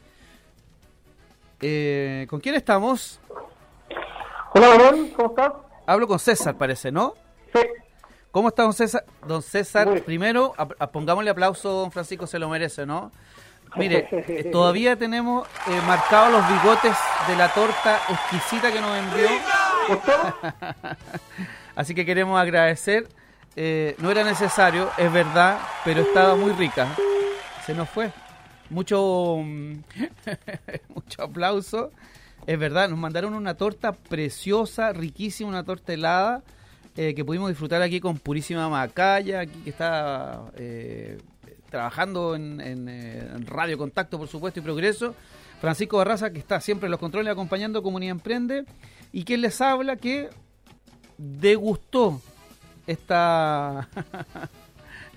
[1.61, 3.19] Eh, ¿Con quién estamos?
[4.53, 5.53] Hola, Manuel, ¿cómo estás?
[5.85, 7.13] Hablo con César, parece, ¿no?
[7.53, 7.59] Sí.
[8.31, 9.05] ¿Cómo está don César?
[9.25, 13.11] Don César, primero, a- a- pongámosle aplauso, don Francisco se lo merece, ¿no?
[13.75, 16.95] Mire, eh, todavía tenemos eh, marcados los bigotes
[17.27, 19.27] de la torta exquisita que nos envió.
[21.75, 23.07] Así que queremos agradecer.
[23.55, 26.87] Eh, no era necesario, es verdad, pero estaba muy rica.
[27.65, 28.11] Se nos fue.
[28.69, 29.73] Mucho, mm,
[30.95, 31.91] mucho aplauso.
[32.45, 36.43] Es verdad, nos mandaron una torta preciosa, riquísima, una torta helada
[36.95, 41.17] eh, que pudimos disfrutar aquí con Purísima Macaya, aquí que está eh,
[41.69, 45.13] trabajando en, eh, en Radio Contacto, por supuesto, y Progreso.
[45.61, 48.65] Francisco Barraza, que está siempre en los controles acompañando Comunidad Emprende.
[49.11, 50.29] Y quien les habla que
[51.17, 52.21] degustó
[52.87, 53.87] esta...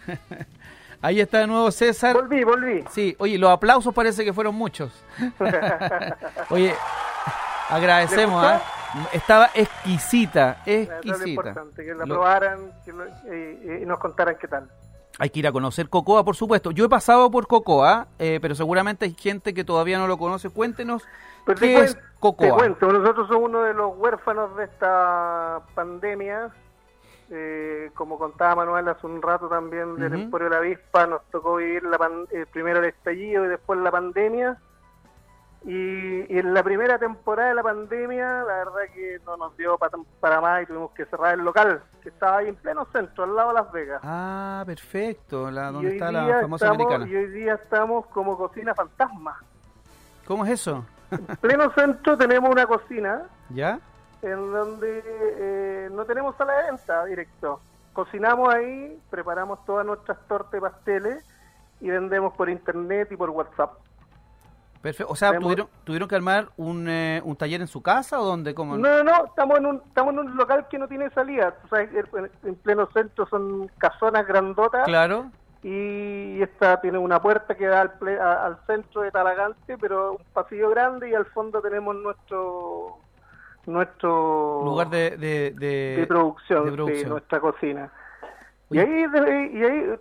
[1.02, 2.14] Ahí está de nuevo César.
[2.14, 2.84] Volví, volví.
[2.90, 4.92] Sí, oye, los aplausos parece que fueron muchos.
[6.50, 6.74] oye,
[7.68, 8.62] agradecemos, ¿Le ¿ah?
[9.12, 11.28] Estaba exquisita, es lo exquisita.
[11.28, 14.68] importante, que la Lo- probaran que lo- y, y nos contaran qué tal.
[15.18, 16.70] Hay que ir a conocer Cocoa, por supuesto.
[16.70, 20.48] Yo he pasado por Cocoa, eh, pero seguramente hay gente que todavía no lo conoce.
[20.50, 21.02] Cuéntenos
[21.44, 22.56] Pero qué es Te Cocoa.
[22.56, 26.48] cuento, nosotros somos uno de los huérfanos de esta pandemia.
[27.32, 30.22] Eh, como contaba Manuel hace un rato también del Ujú.
[30.22, 33.78] Emporio de la Avispa, nos tocó vivir la pan- eh, primero el estallido y después
[33.78, 34.58] la pandemia.
[35.64, 39.76] Y, y en la primera temporada de la pandemia, la verdad que no nos dio
[39.76, 43.24] pa- para más y tuvimos que cerrar el local, que estaba ahí en pleno centro,
[43.24, 44.00] al lado de Las Vegas.
[44.02, 45.50] Ah, perfecto.
[45.50, 47.06] La, donde está la famosa estamos- americana.
[47.12, 49.38] Y hoy día estamos como cocina fantasma.
[50.26, 50.84] ¿Cómo es eso?
[51.10, 53.78] En pleno centro tenemos una cocina ¿Ya?
[54.22, 57.60] En donde eh, no tenemos sala de venta directo.
[57.92, 61.24] Cocinamos ahí, preparamos todas nuestras tortas y pasteles
[61.80, 63.72] y vendemos por internet y por WhatsApp.
[64.82, 65.12] Perfecto.
[65.12, 68.54] O sea, ¿tuvieron, ¿tuvieron que armar un, eh, un taller en su casa o dónde?
[68.54, 68.76] ¿Cómo?
[68.78, 71.54] No, no, no, estamos en un, estamos en un local que no tiene salida.
[71.68, 75.26] Sabes, en, en pleno centro son casonas grandotas Claro.
[75.62, 80.12] y esta tiene una puerta que da al, ple- a- al centro de Talagante, pero
[80.12, 82.96] un pasillo grande y al fondo tenemos nuestro
[83.72, 86.76] nuestro Lugar de, de, de- de producción,
[87.08, 87.90] nuestra cocina.
[88.70, 89.06] Y ahí,
[89.52, 89.94] y ahí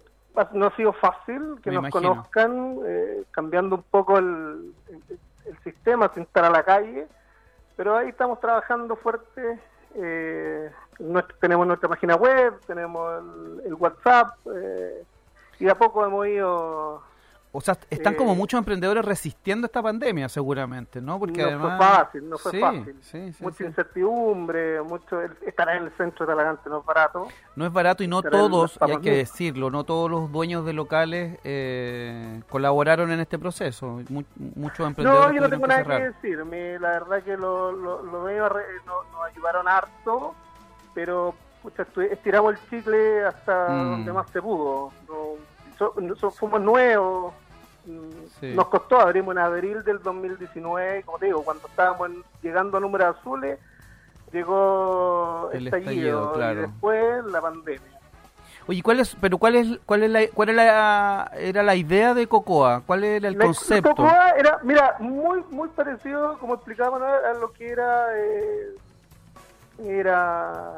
[0.53, 2.13] no ha sido fácil que Me nos imagino.
[2.15, 7.07] conozcan, eh, cambiando un poco el, el- el sistema sin estar a la calle,
[7.75, 9.59] pero ahí estamos trabajando fuerte.
[9.95, 10.69] eh,
[11.41, 15.03] tenemos nuestra página web, tenemos el, el WhatsApp, eh,
[15.59, 17.01] y de a poco hemos ido
[17.51, 21.17] O sea, están Eh, como muchos emprendedores resistiendo esta pandemia, seguramente, ¿no?
[21.17, 21.77] Porque no además...
[21.77, 22.95] fue fácil, no fue Sí, fácil.
[23.01, 27.27] sí, sí, Mucha incertidumbre, mucho el- estar en el centro de Talagante no es barato.
[27.55, 30.73] No es barato y no todos, y hay que decirlo, no todos los dueños de
[30.73, 33.99] locales eh, colaboraron en este proceso.
[34.09, 34.23] Mu-
[34.55, 36.01] muchos emprendedores No, yo no tengo que nada cerrar.
[36.01, 36.45] que decir.
[36.45, 40.35] Me- la verdad que lo, lo, lo veo re- no- nos ayudaron harto,
[40.93, 41.33] pero
[41.63, 43.89] pucha, estiramos el chicle hasta Mm.
[43.91, 44.91] donde más se pudo.
[45.07, 45.15] No,
[45.79, 47.33] so- fuimos nuevos.
[48.39, 48.53] Sí.
[48.53, 52.79] Nos costó, abrimos en abril del 2019, como te digo, cuando estábamos en- llegando a
[52.81, 53.57] números azules,
[54.31, 56.59] llegó El estallido, estallido, claro.
[56.59, 57.81] y después la pandemia.
[58.67, 62.27] Oye, ¿cuál es, pero cuál es, cuál es la, cuál era, era la idea de
[62.27, 62.83] Cocoa?
[62.85, 63.89] ¿Cuál era el La- concepto?
[63.95, 68.75] Cocoa era, mira, muy muy parecido, como explicábamos, a lo que era eh,
[69.83, 70.77] era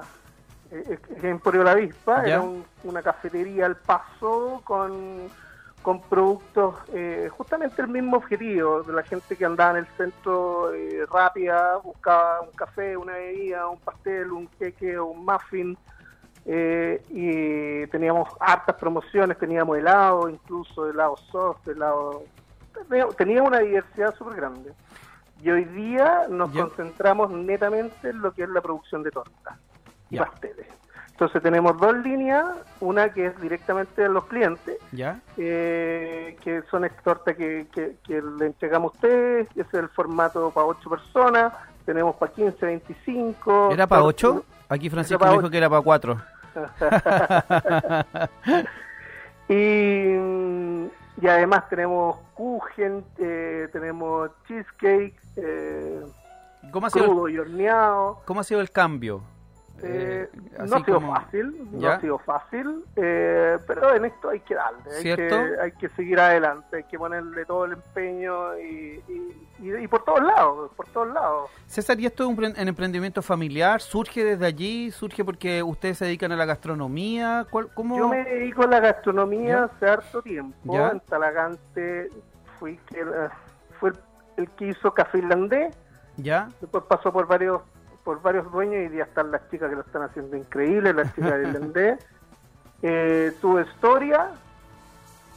[0.72, 2.36] Emporio La Avispa, Ya.
[2.36, 5.28] era un- una cafetería al paso con,
[5.82, 10.74] con productos, eh, justamente el mismo objetivo de la gente que andaba en el centro
[10.74, 15.78] eh, rápida, buscaba un café, una bebida, un pastel, un queque o un muffin.
[16.46, 22.24] eh, y teníamos hartas promociones, teníamos helado, incluso helado soft, helado...
[22.90, 24.74] tenía- Tenía una diversidad súper grande.
[25.44, 26.64] Y hoy día nos Ya.
[26.64, 29.56] concentramos netamente en lo que es la producción de tortas
[30.12, 30.68] y pasteles.
[31.12, 32.46] Entonces tenemos dos líneas,
[32.80, 35.20] una que es directamente a los clientes, ¿Ya?
[35.38, 39.90] eh, que son estas tortas que, que, que le entregamos a ustedes, ese es el
[39.90, 41.54] formato para 8 personas,
[41.86, 43.70] tenemos para 15, 25.
[43.72, 44.46] ¿Era para tortas- 8?
[44.70, 46.18] Aquí Francisco me dijo que era para 4.
[49.50, 49.54] y,
[51.22, 56.02] y además tenemos kuchen, eh, tenemos cheesecake, eh,
[56.72, 58.22] ¿Cómo ha sido, el- crudo y horneado.
[58.26, 59.22] cómo ha sido el cambio?
[59.84, 64.30] Eh, Eh, no ha sido como- fácil, no ha sido fácil, eh, pero en esto
[64.30, 68.58] hay que darle, hay que, hay que seguir adelante, hay que ponerle todo el empeño
[68.60, 71.50] y, y, y- y por todos lados, por todos lados.
[71.68, 73.82] César, ¿y esto es un, un emprendimiento familiar?
[73.82, 74.92] ¿Surge desde allí?
[74.92, 77.46] ¿Surge porque ustedes se dedican a la gastronomía?
[77.50, 77.98] ¿Cuál, ¿Cómo?
[77.98, 79.64] Yo me dedico a la gastronomía ¿Ya?
[79.66, 80.90] hace harto tiempo, ¿Ya?
[80.90, 82.10] en Talagante
[82.60, 83.06] fui que,
[83.80, 83.96] fue el,
[84.38, 85.76] el que hizo café irlandés,
[86.18, 86.50] ¿Ya?
[86.60, 87.62] después pasó por varios
[88.04, 91.38] por varios dueños y ya están las chicas que lo están haciendo increíble, las chicas
[91.38, 92.00] de irlandés.
[92.84, 94.32] Eh, tuve historia,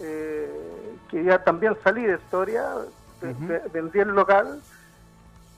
[0.01, 2.65] eh, que ya también salí de historia,
[3.21, 3.53] Ujú.
[3.53, 4.63] de- vendí el local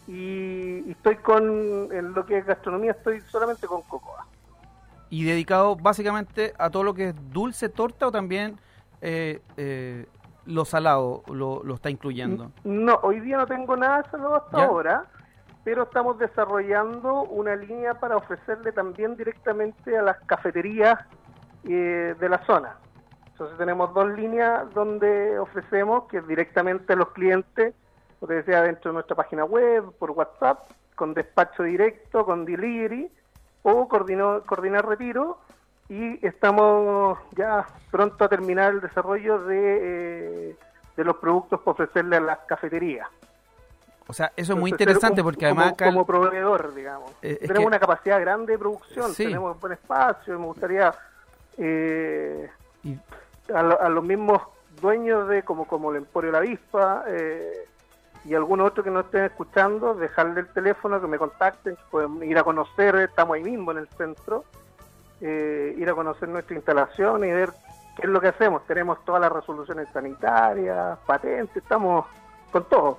[0.09, 1.45] y, y estoy con,
[1.93, 4.27] en lo que es gastronomía, estoy solamente con cocoa.
[5.11, 8.59] ¿Y dedicado básicamente a todo lo que es dulce, torta o también
[9.01, 10.07] eh, eh,
[10.47, 12.51] lo salado lo, lo está incluyendo?
[12.65, 14.65] No, hoy día no tengo nada de salado hasta ¿Ya?
[14.67, 15.05] ahora,
[15.67, 20.97] pero estamos desarrollando una línea para ofrecerle también directamente a las cafeterías
[21.65, 22.77] eh, de la zona.
[23.33, 27.75] Entonces tenemos dos líneas donde ofrecemos que directamente a los clientes,
[28.21, 33.11] como te decía, dentro de nuestra página web, por WhatsApp, con despacho directo, con delivery,
[33.63, 35.41] o coordinar retiro,
[35.89, 40.57] y estamos ya pronto a terminar el desarrollo de, eh,
[40.97, 43.09] de los productos para ofrecerle a las cafeterías.
[44.09, 45.87] O sea, eso es muy interesante porque como, además acá...
[45.87, 47.11] como proveedor, digamos.
[47.23, 49.25] Eh, tenemos que- una capacidad grande de producción, Sí.
[49.25, 50.95] tenemos buen espacio, me gustaría
[51.59, 52.51] eh,
[52.85, 52.99] y-
[53.53, 54.43] a, a los mismos
[54.81, 57.67] dueños de como como el Emporio La Avispa eh,
[58.25, 62.23] y algunos otros que no estén escuchando, dejarle el teléfono, que me contacten, que pueden
[62.25, 64.45] ir a conocer, estamos ahí mismo en el centro,
[65.21, 67.51] eh, ir a conocer nuestra instalación y ver
[67.97, 68.67] qué es lo que hacemos.
[68.67, 72.05] Tenemos todas las resoluciones sanitarias, patentes, estamos
[72.51, 72.99] con todo.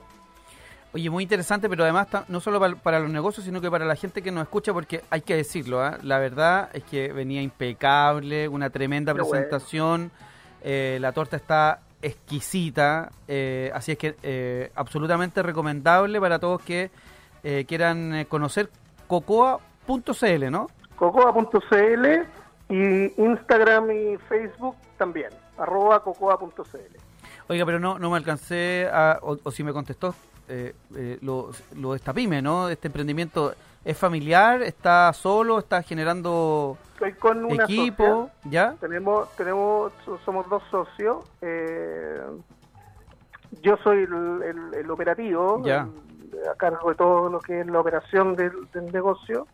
[0.97, 3.95] Oye, muy interesante, pero además no solo para, para los negocios, sino que para la
[3.95, 5.99] gente que nos escucha, porque hay que decirlo, ¿ah?
[6.01, 9.29] la verdad es que venía impecable, una tremenda bueno.
[9.29, 10.09] presentación,
[10.63, 16.89] eh, la torta está exquisita, eh, así es que eh, absolutamente recomendable para todos que
[17.43, 18.67] eh, quieran conocer
[19.05, 20.65] cocoa.cl, ¿no?
[20.95, 22.05] cocoa.cl
[22.69, 25.29] y Instagram y Facebook también,
[25.59, 26.97] arroba cocoa.cl.
[27.49, 30.15] Oiga, pero no, no me alcancé a, o, o si me contestó,
[30.47, 32.69] eh, eh, lo, lo de esta pyme, ¿no?
[32.69, 33.53] Este emprendimiento
[33.85, 38.51] es familiar, está solo, está generando Estoy con una equipo, socia.
[38.51, 38.75] ¿ya?
[38.79, 41.25] Tenemos, tenemos, so- somos dos socios.
[41.41, 42.21] eh,
[43.61, 45.87] yo soy el, el- el operativo, Ya.
[46.33, 49.47] el- a cargo de todo lo que es la operación del, del negocio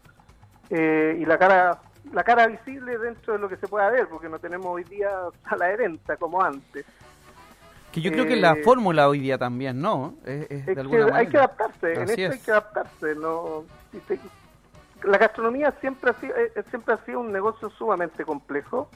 [0.69, 1.79] eh, y la cara
[2.11, 5.09] la cara visible dentro de lo que se pueda ver, porque no tenemos hoy día
[5.47, 6.85] sala de venta como antes.
[7.93, 10.15] Que yo creo que la Eh, fórmula hoy día también, ¿no?
[10.25, 11.17] Es, es Es de alguna que manera.
[11.19, 13.15] hay que adaptarse, en esto hay que adaptarse.
[13.15, 13.63] No,
[15.03, 18.89] la gastronomía siempre ha, sido, eh, siempre ha sido un negocio sumamente complejo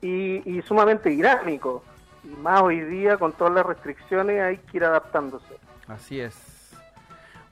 [0.00, 1.82] y, y sumamente dinámico.
[2.22, 5.54] Y más hoy día, con todas las restricciones, hay que ir adaptándose.
[5.88, 6.36] Así es.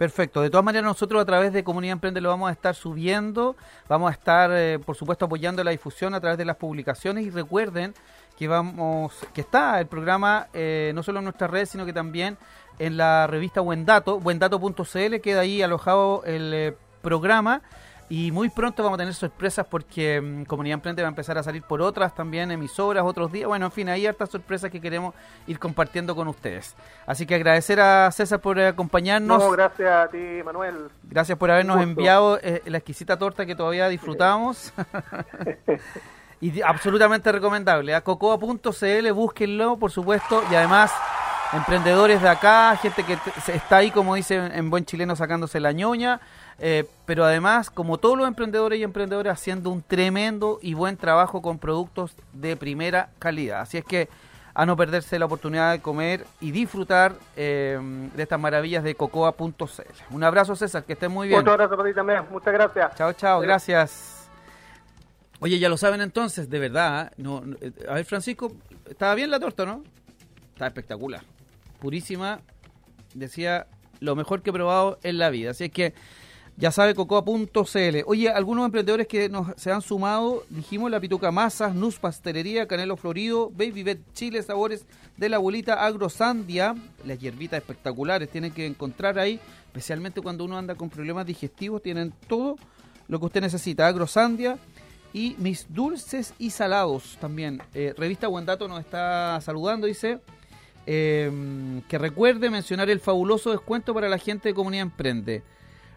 [0.00, 0.40] Perfecto.
[0.40, 3.54] De todas maneras, nosotros a través de Comunidad Emprende lo vamos a estar subiendo.
[3.86, 7.26] Vamos a estar, eh, por supuesto, apoyando la difusión a través de las publicaciones.
[7.26, 7.92] Y recuerden
[8.40, 12.38] que vamos, que está el programa eh, no solo en nuestras redes, sino que también
[12.78, 17.60] en la revista Buen Dato, buendato.cl, queda ahí alojado el eh, programa.
[18.08, 21.42] Y muy pronto vamos a tener sorpresas porque mm, Comunidad Emprende va a empezar a
[21.42, 23.46] salir por otras también emisoras, otros días.
[23.46, 25.14] Bueno, en fin, hay hartas sorpresas que queremos
[25.46, 26.74] ir compartiendo con ustedes.
[27.06, 29.38] Así que agradecer a César por acompañarnos.
[29.38, 30.88] No, gracias a ti, Manuel.
[31.02, 34.72] Gracias por habernos enviado eh, la exquisita torta que todavía disfrutamos.
[36.40, 37.94] y absolutamente recomendable.
[37.94, 40.42] A cocoa.cl, búsquenlo, por supuesto.
[40.50, 40.92] Y además,
[41.52, 43.18] emprendedores de acá, gente que
[43.52, 46.20] está ahí, como dice en buen chileno, sacándose la ñoña.
[46.58, 51.42] eh, pero además, como todos los emprendedores y emprendedoras, haciendo un tremendo y buen trabajo
[51.42, 53.62] con productos de primera calidad.
[53.62, 54.08] Así es que
[54.54, 57.78] a no perderse la oportunidad de comer y disfrutar eh,
[58.14, 59.64] de estas maravillas de cocoa.cl.
[60.10, 61.40] Un abrazo, César, que estés muy bien.
[61.40, 62.24] Otro abrazo para ti también.
[62.30, 62.94] Muchas gracias.
[62.96, 64.19] Chao, chao, gracias.
[65.40, 67.12] Oye, ya lo saben entonces, de verdad.
[67.16, 68.52] No, no, eh, a ver, Francisco,
[68.88, 69.82] estaba bien la torta, ¿no?
[70.52, 71.22] Está espectacular.
[71.80, 72.40] Purísima.
[73.14, 73.66] Decía,
[74.00, 75.52] lo mejor que he probado en la vida.
[75.52, 75.94] Así es que
[76.58, 78.02] ya sabe, cocoa.cl.
[78.04, 82.98] Oye, algunos emprendedores que nos se han sumado, dijimos la Pituca Masas, Nus Pastelería, Canelo
[82.98, 84.84] Florido, Baby Bet Chile, Sabores
[85.16, 86.74] de la Abuelita Agrosandia,
[87.06, 92.12] las hierbitas espectaculares, tienen que encontrar ahí, especialmente cuando uno anda con problemas digestivos, tienen
[92.28, 92.56] todo
[93.08, 94.58] lo que usted necesita, Agrosandia
[95.12, 97.62] y mis dulces y salados también.
[97.74, 100.20] Eh, Revista Buen Dato nos está saludando, dice
[100.86, 101.30] eh,
[101.88, 105.42] que recuerde mencionar el fabuloso descuento para la gente de Comunidad Emprende.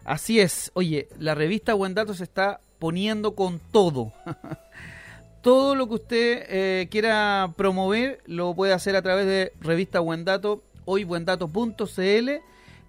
[0.04, 4.12] Así es, oye, la revista Buen Dato se está poniendo con todo.
[5.42, 10.24] todo lo que usted eh, quiera promover lo puede hacer a través de revista Buen
[10.24, 12.30] Dato, hoybuendato.cl,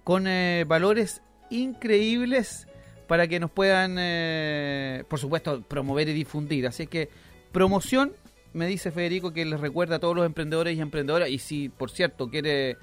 [0.04, 2.65] con eh, valores increíbles
[3.06, 6.66] para que nos puedan, eh, por supuesto, promover y difundir.
[6.66, 7.08] Así que
[7.52, 8.12] promoción,
[8.52, 11.90] me dice Federico, que les recuerda a todos los emprendedores y emprendedoras, y si, por
[11.90, 12.76] cierto, quiere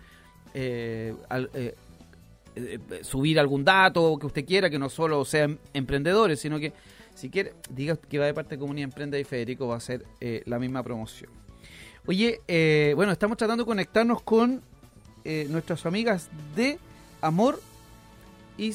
[0.54, 1.14] eh,
[1.54, 6.74] eh, subir algún dato que usted quiera, que no solo sean emprendedores, sino que
[7.16, 10.04] si quiere, diga que va de parte de Comunidad Emprende y Federico va a hacer
[10.46, 11.30] la misma promoción.
[12.08, 12.40] Oye,
[12.96, 14.62] bueno, estamos tratando de conectarnos con
[15.24, 16.80] nuestras amigas de
[17.22, 17.62] Amor
[18.58, 18.74] y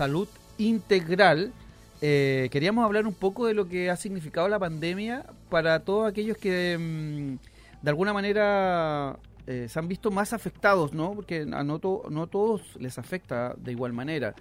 [0.00, 1.52] Salud Integral.
[2.00, 6.38] Eh, queríamos hablar un poco de lo que ha significado la pandemia para todos aquellos
[6.38, 11.12] que mm, de alguna manera eh, se han visto más afectados, ¿no?
[11.12, 14.34] Porque a no, to- todos les afecta de igual manera.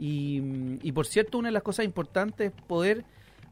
[0.00, 3.04] Y, mm, y por cierto, una de las cosas importantes es poder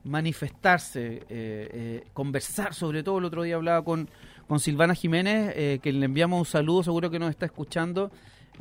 [0.03, 4.09] manifestarse, eh, conversar, sobre todo el otro día hablaba con,
[4.49, 8.11] con Silvana Jiménez, que le enviamos un saludo, seguro que nos está escuchando,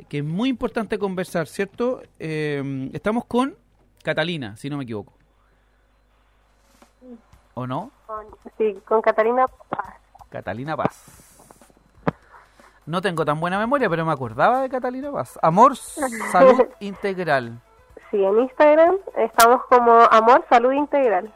[0.08, 2.02] que es muy importante conversar, ¿cierto?
[2.18, 3.56] Eh, estamos con
[4.02, 5.12] Catalina, si no me equivoco.
[7.54, 7.90] ¿O no?
[8.56, 9.94] Sí, con Catalina Paz.
[10.30, 11.32] Catalina Paz.
[12.84, 15.38] No tengo tan buena memoria, pero me acordaba de Catalina Paz.
[15.42, 17.60] Amor, salud integral.
[18.10, 21.32] Sí, en Instagram estamos como Amor Salud Integral.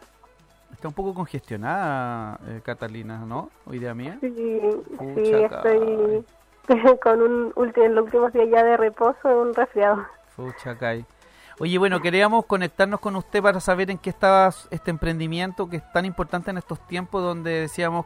[0.73, 3.51] Está un poco congestionada eh, Catalina, ¿no?
[3.65, 4.19] Hoy día mía.
[4.21, 6.25] Sí, sí estoy
[7.03, 10.07] con un último, los últimos días ya de reposo, un resfriado.
[10.35, 11.05] Pucha, Kai.
[11.59, 15.93] Oye, bueno, queríamos conectarnos con usted para saber en qué estaba este emprendimiento que es
[15.93, 18.05] tan importante en estos tiempos donde decíamos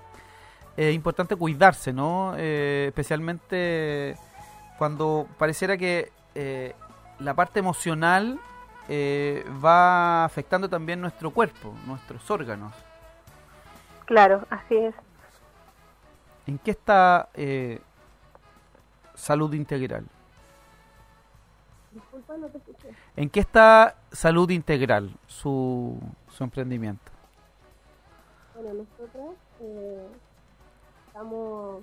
[0.77, 2.35] es importante cuidarse, ¿no?
[2.37, 4.17] Eh, especialmente
[4.79, 6.75] cuando pareciera que eh,
[7.19, 8.39] la parte emocional
[8.89, 12.73] eh, va afectando también nuestro cuerpo, nuestros órganos.
[14.07, 14.95] Claro, así es.
[16.47, 17.81] ¿En qué está eh,
[19.21, 20.05] salud integral?
[21.93, 22.89] Disculpa, no te escuché.
[23.17, 25.99] ¿En qué está salud integral su,
[26.29, 27.11] su emprendimiento?
[28.55, 30.07] Bueno, nosotros eh,
[31.09, 31.83] estamos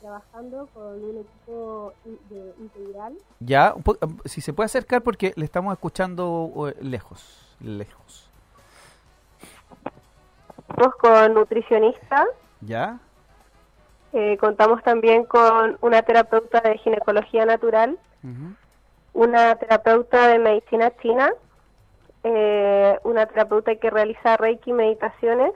[0.00, 1.92] trabajando con un equipo
[2.30, 3.14] de integral.
[3.40, 8.30] Ya, un po- si se puede acercar porque le estamos escuchando lejos, lejos.
[10.68, 12.26] Estamos con nutricionistas,
[12.60, 12.98] ¿Ya?
[14.12, 17.98] Eh, contamos también con una terapeuta de ginecología natural,
[19.12, 21.30] una terapeuta de medicina china,
[22.24, 25.52] eh, una terapeuta que realiza reiki meditaciones,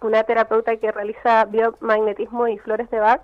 [0.00, 3.22] una terapeuta que realiza biomagnetismo y flores de Bach,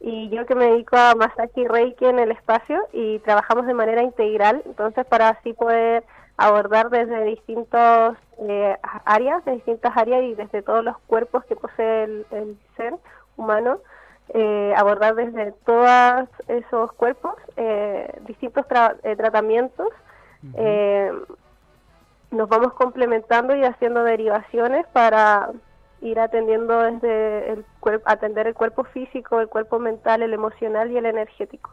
[0.00, 3.74] y yo que me dedico a masaje y reiki en el espacio y trabajamos de
[3.74, 6.04] manera integral, entonces para así poder
[6.36, 8.16] abordar desde distintas
[9.04, 12.94] áreas, de distintas áreas y desde todos los cuerpos que posee el, el ser
[13.40, 13.78] humano,
[14.32, 19.88] eh, abordar desde todos esos cuerpos eh, distintos tra- eh, tratamientos.
[20.54, 21.10] Eh,
[22.30, 25.50] nos vamos complementando y haciendo derivaciones para
[26.00, 30.96] ir atendiendo desde el cuerpo, atender el cuerpo físico, el cuerpo mental, el emocional y
[30.96, 31.70] el energético.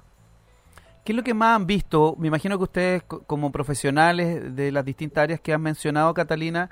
[1.06, 2.16] ¿Qué es lo que más han visto?
[2.18, 6.70] Me imagino que ustedes co- como profesionales de las distintas áreas que han mencionado, Catalina,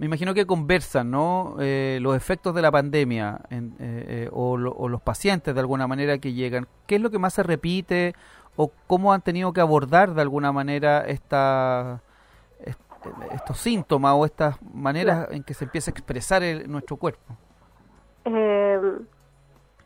[0.00, 1.56] me imagino que conversan, ¿no?
[1.60, 5.60] Eh, los efectos de la pandemia en- eh, eh, o, lo- o los pacientes de
[5.60, 6.66] alguna manera que llegan.
[6.86, 8.14] ¿Qué es lo que más se repite
[8.56, 12.00] o cómo han tenido que abordar de alguna manera esta,
[12.64, 12.80] est-
[13.32, 17.36] estos síntomas o estas maneras en que se empieza a expresar el- nuestro cuerpo?
[18.24, 18.80] Eh,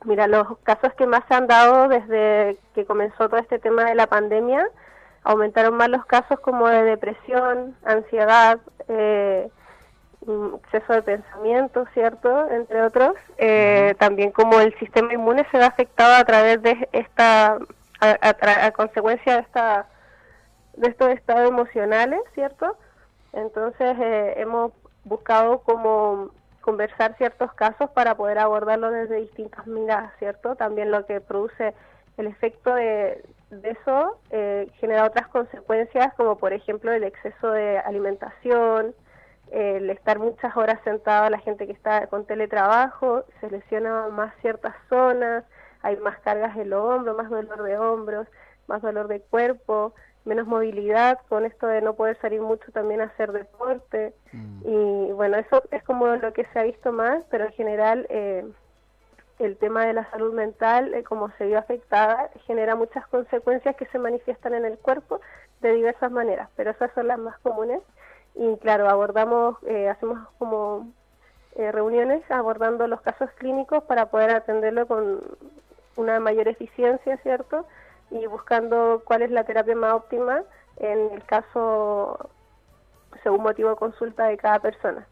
[0.04, 3.96] mira, los casos que más se han dado desde que comenzó todo este tema de
[3.96, 4.64] la pandemia,
[5.24, 9.50] aumentaron más los casos como de depresión, ansiedad, eh,
[10.62, 12.48] exceso de pensamiento, ¿cierto?
[12.50, 13.14] Entre otros.
[13.38, 17.58] Eh, También como el sistema inmune se ve afectado a través de esta, a,
[18.00, 19.86] a tra- a consecuencia de esta
[20.76, 22.76] de estos estados emocionales, ¿cierto?
[23.32, 24.72] Entonces eh, hemos
[25.04, 26.30] buscado como
[26.62, 30.56] conversar ciertos casos para poder abordarlo desde distintas miradas, ¿cierto?
[30.56, 31.74] También lo que produce
[32.16, 37.78] el efecto de, de eso eh, genera otras consecuencias, como por ejemplo el exceso de
[37.78, 38.94] alimentación,
[39.54, 44.74] el estar muchas horas sentado, la gente que está con teletrabajo, se lesiona más ciertas
[44.88, 45.44] zonas,
[45.82, 48.26] hay más cargas en los hombros, más dolor de hombros,
[48.66, 49.94] más dolor de cuerpo,
[50.24, 54.14] menos movilidad, con esto de no poder salir mucho también a hacer deporte.
[54.64, 58.44] Y bueno, eso es como lo que se ha visto más, pero en general eh,
[59.38, 63.86] el tema de la salud mental, eh, como se vio afectada, genera muchas consecuencias que
[63.86, 65.20] se manifiestan en el cuerpo
[65.60, 67.80] de diversas maneras, pero esas son las más comunes.
[68.34, 70.92] Y claro, abordamos, eh, hacemos como
[71.56, 75.20] eh, reuniones abordando los casos clínicos para poder atenderlo con
[75.96, 77.66] una mayor eficiencia, ¿cierto?
[78.10, 80.42] Y buscando cuál es la terapia más óptima
[80.78, 82.30] en el caso
[83.22, 85.06] según motivo de consulta de cada persona.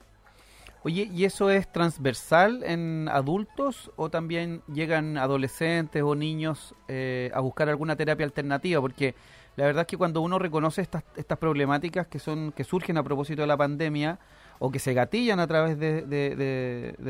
[0.84, 7.40] Oye, ¿y eso es transversal en adultos o también llegan adolescentes o niños eh, a
[7.40, 8.80] buscar alguna terapia alternativa?
[8.80, 9.14] Porque
[9.56, 13.02] la verdad es que cuando uno reconoce estas, estas problemáticas que son que surgen a
[13.02, 14.18] propósito de la pandemia
[14.58, 16.02] o que se gatillan a través de,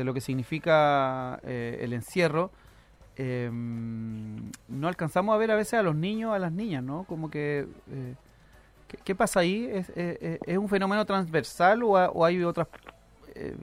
[0.03, 2.51] lo que significa eh, el encierro,
[3.15, 7.03] eh, no alcanzamos a ver a veces a los niños, a las niñas, ¿no?
[7.05, 7.67] Como que...
[7.91, 8.15] eh,
[9.03, 9.65] ¿qué, pasa ahí?
[9.71, 12.67] ¿Es, es- es un fenómeno transversal o, ha- o hay otras
[13.35, 13.55] eh,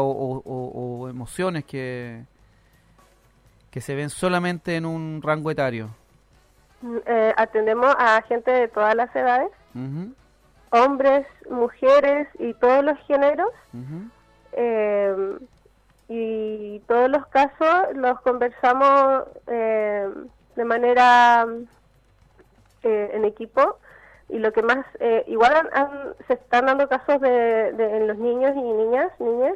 [0.00, 2.24] o- o- o emociones que,
[3.70, 5.90] que se ven solamente en un rango etario?
[7.06, 9.50] Eh, atendemos a gente de todas las edades,
[10.70, 13.50] hombres, mujeres y todos los géneros.
[14.52, 15.38] eh,
[16.08, 20.08] y todos los casos los conversamos eh,
[20.56, 21.46] de manera
[22.82, 23.78] eh, en equipo.
[24.28, 28.06] Y lo que más eh, igual han- han- se están dando casos de, de- en
[28.08, 29.54] los niños y niñas niñas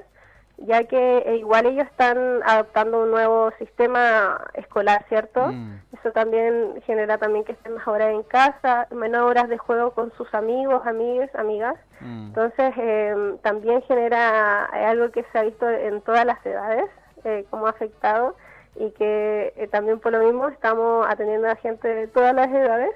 [0.58, 5.80] ya que eh, igual ellos están adoptando un nuevo sistema escolar cierto Mm.
[5.98, 10.12] eso también genera también que estén más horas en casa menos horas de juego con
[10.12, 12.26] sus amigos amigas amigas Mm.
[12.28, 16.90] entonces, eh, también genera eh, algo que se ha visto en todas las edades,
[17.24, 18.36] eh, como ha afectado,
[18.76, 22.90] y que eh, también por lo mismo estamos atendiendo a gente de todas las edades.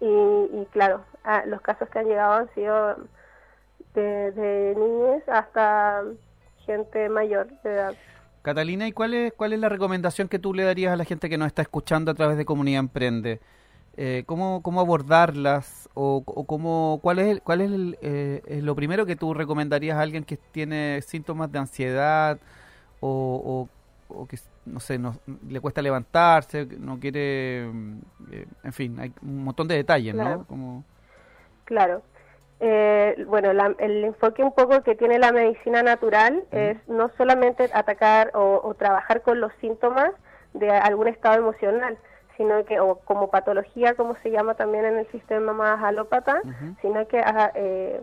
[0.00, 2.96] Y, y claro, a- los casos que han llegado han sido
[3.94, 6.04] de, de niños hasta
[6.68, 7.96] gente mayor de edad.
[8.42, 11.28] Catalina, ¿y cuál es, cuál es la recomendación que tú le darías a la gente
[11.28, 13.40] que nos está escuchando a través de Comunidad Emprende?
[13.96, 15.88] eh, ¿cómo, ¿cómo abordarlas?
[15.94, 19.98] O, o cómo, ¿Cuál es, cuál es el, eh, es lo primero que tú recomendarías
[19.98, 22.40] a alguien que tiene síntomas de ansiedad
[23.00, 23.68] o,
[24.08, 27.98] o, o que, no sé, no, le cuesta levantarse, no quiere, mm,
[28.32, 30.38] eh, en fin, hay un montón de detalles, Claro.
[30.40, 30.44] ¿no?
[30.46, 30.84] Como,
[31.64, 32.02] Claro.
[32.60, 37.70] Eh, bueno, la- el enfoque un poco que tiene la medicina natural es no solamente
[37.72, 40.10] atacar o, o trabajar con los síntomas
[40.54, 41.96] de algún estado emocional,
[42.36, 46.40] sino que, o como patología, como se llama también en el sistema más alópata,
[46.82, 48.00] sino que ah, eh,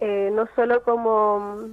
[0.00, 1.68] eh, no solo como,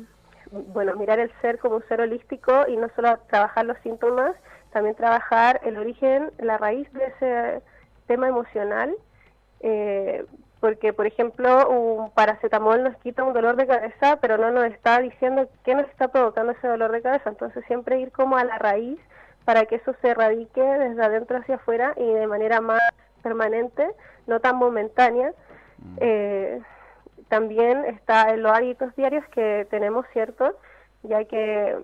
[0.51, 4.35] bueno, mirar el ser como un ser holístico y no solo trabajar los síntomas,
[4.71, 7.61] también trabajar el origen, la raíz de ese
[8.07, 8.95] tema emocional,
[9.59, 10.25] eh,
[10.63, 14.97] porque por ejemplo un paracetamol nos quita un dolor de cabeza, pero no nos está
[15.01, 18.57] diciendo qué nos está provocando ese dolor de cabeza, entonces siempre ir como a la
[18.59, 18.97] raíz
[19.43, 22.79] para que eso se erradique desde adentro hacia afuera y de manera más
[23.21, 23.85] permanente,
[24.25, 25.33] no tan momentánea.
[25.97, 26.61] Eh,
[27.27, 30.55] también está en los hábitos diarios que tenemos, ¿cierto?
[31.01, 31.77] Ya que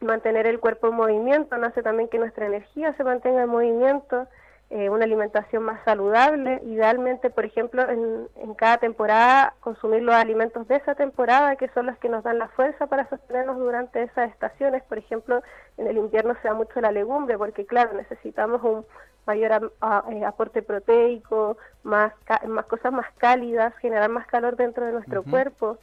[0.00, 4.26] mantener el cuerpo en movimiento no hace también que nuestra energía se mantenga en movimiento,
[4.70, 10.66] eh, una alimentación más saludable, idealmente, por ejemplo, en, en cada temporada consumir los alimentos
[10.68, 14.30] de esa temporada, que son los que nos dan la fuerza para sostenernos durante esas
[14.30, 14.82] estaciones.
[14.84, 15.42] Por ejemplo,
[15.76, 18.84] en el invierno se da mucho la legumbre, porque claro, necesitamos un
[19.26, 22.12] mayor a- eh, aporte proteico, más,
[22.46, 25.78] más cosas más cálidas, generar más calor dentro de nuestro cuerpo.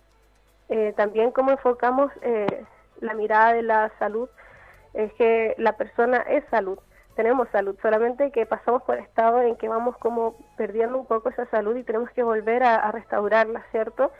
[0.69, 2.63] Eh, también cómo enfocamos eh,
[2.99, 4.29] la mirada de la salud,
[4.93, 6.77] es que la persona es salud,
[7.15, 11.45] tenemos salud, solamente que pasamos por estado en que vamos como perdiendo un poco esa
[11.47, 14.11] salud y tenemos que volver a, restaurarla, ¿cierto?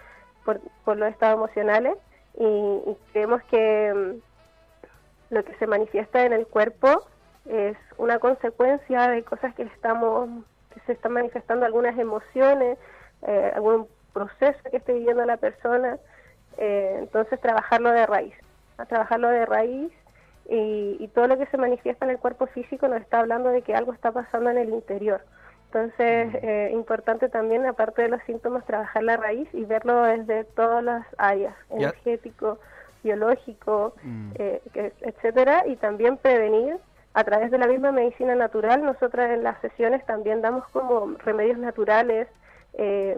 [0.46, 1.96] Por, por los estados emocionales
[2.38, 7.06] y, y creemos que mm, lo que se manifiesta en el cuerpo
[7.46, 10.30] es una consecuencia de cosas que estamos
[10.74, 12.78] que se están manifestando algunas emociones,
[13.28, 15.98] eh, algún proceso que esté viviendo la persona,
[16.58, 18.36] eh, entonces trabajarlo de raíz,
[18.78, 19.92] a trabajarlo de raíz
[20.52, 23.62] y, y todo lo que se manifiesta en el cuerpo físico nos está hablando de
[23.62, 25.22] que algo está pasando en el interior.
[25.68, 30.84] Entonces, eh, importante también, aparte de los síntomas, trabajar la raíz y verlo desde todas
[30.84, 31.76] las áreas, Ya.
[31.78, 32.60] energético,
[33.04, 34.32] biológico, Mm.
[34.36, 34.62] eh,
[35.02, 36.76] etcétera, y también prevenir
[37.14, 38.84] a través de la misma medicina natural.
[38.84, 42.28] Nosotras en las sesiones también damos como remedios naturales.
[42.74, 43.18] eh,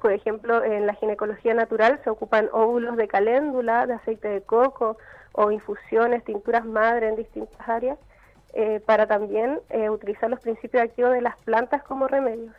[0.00, 4.96] por ejemplo, en la ginecología natural se ocupan óvulos de caléndula, de aceite de coco
[5.40, 7.96] o infusiones, tinturas madre en distintas áreas,
[8.54, 12.52] eh, para también eh, utilizar los principios activos de las plantas como remedios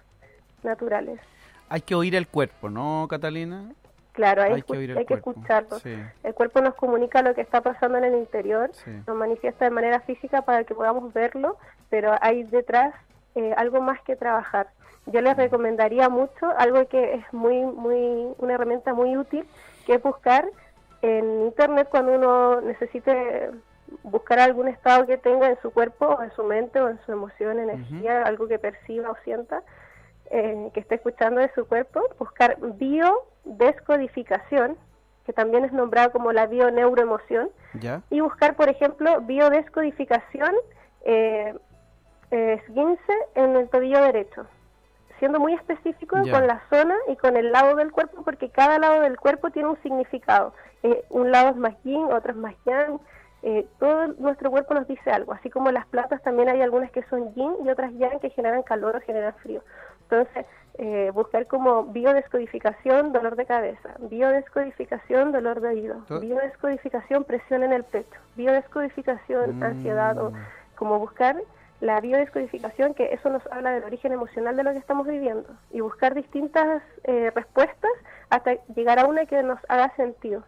[0.64, 1.20] naturales.
[1.68, 3.64] Hay que oír el cuerpo, ¿no, Catalina?
[4.14, 5.32] Claro, hay, Hay que escu- oír el hay que cuerpo.
[5.32, 5.80] escucharlo.
[5.80, 5.94] Sí.
[6.24, 8.92] El cuerpo nos comunica lo que está pasando en el interior, Sí.
[9.06, 11.58] nos manifiesta de manera física para que podamos verlo,
[11.90, 12.94] pero hay detrás
[13.36, 14.68] eh, algo más que trabajar.
[15.06, 19.46] Yo les recomendaría mucho algo que es muy, muy, una herramienta muy útil,
[19.86, 20.46] que es buscar
[21.02, 23.52] en internet cuando uno necesite
[24.04, 27.12] buscar algún estado que tenga en su cuerpo o en su mente o en su
[27.12, 29.64] emoción, energía, algo que perciba o sienta,
[30.32, 34.78] eh, que esté escuchando de su cuerpo, buscar biodescodificación,
[35.26, 38.02] que también es nombrada como la bioneuroemoción, ¿Ya?
[38.10, 40.56] y buscar, por ejemplo, biodescodificación
[41.06, 41.54] eh,
[42.32, 44.46] eh, esguince en el tobillo derecho,
[45.18, 49.02] siendo muy específico con la zona y con el lado del cuerpo, porque cada lado
[49.02, 50.54] del cuerpo tiene un significado.
[50.84, 53.00] Eh, un lado es más yin, otro es más yang.
[53.42, 57.04] eh, todo nuestro cuerpo nos dice algo, así como las plantas también hay algunas que
[57.04, 59.62] son yin y otras yang que generan calor o generan frío.
[60.04, 60.46] Entonces,
[60.78, 67.74] eh, buscar como biodescodificación, dolor de cabeza, biodescodificación, dolor de oído, To- biodescodificación, presión en
[67.74, 69.64] el pecho, biodescodificación, Mm.
[69.64, 70.32] ansiedad, o
[70.76, 71.36] como buscar
[71.82, 75.80] la biodescodificación, que eso nos habla del origen emocional de lo que estamos viviendo, y
[75.80, 77.92] buscar distintas eh, respuestas
[78.30, 80.44] hasta llegar a una que nos haga sentido.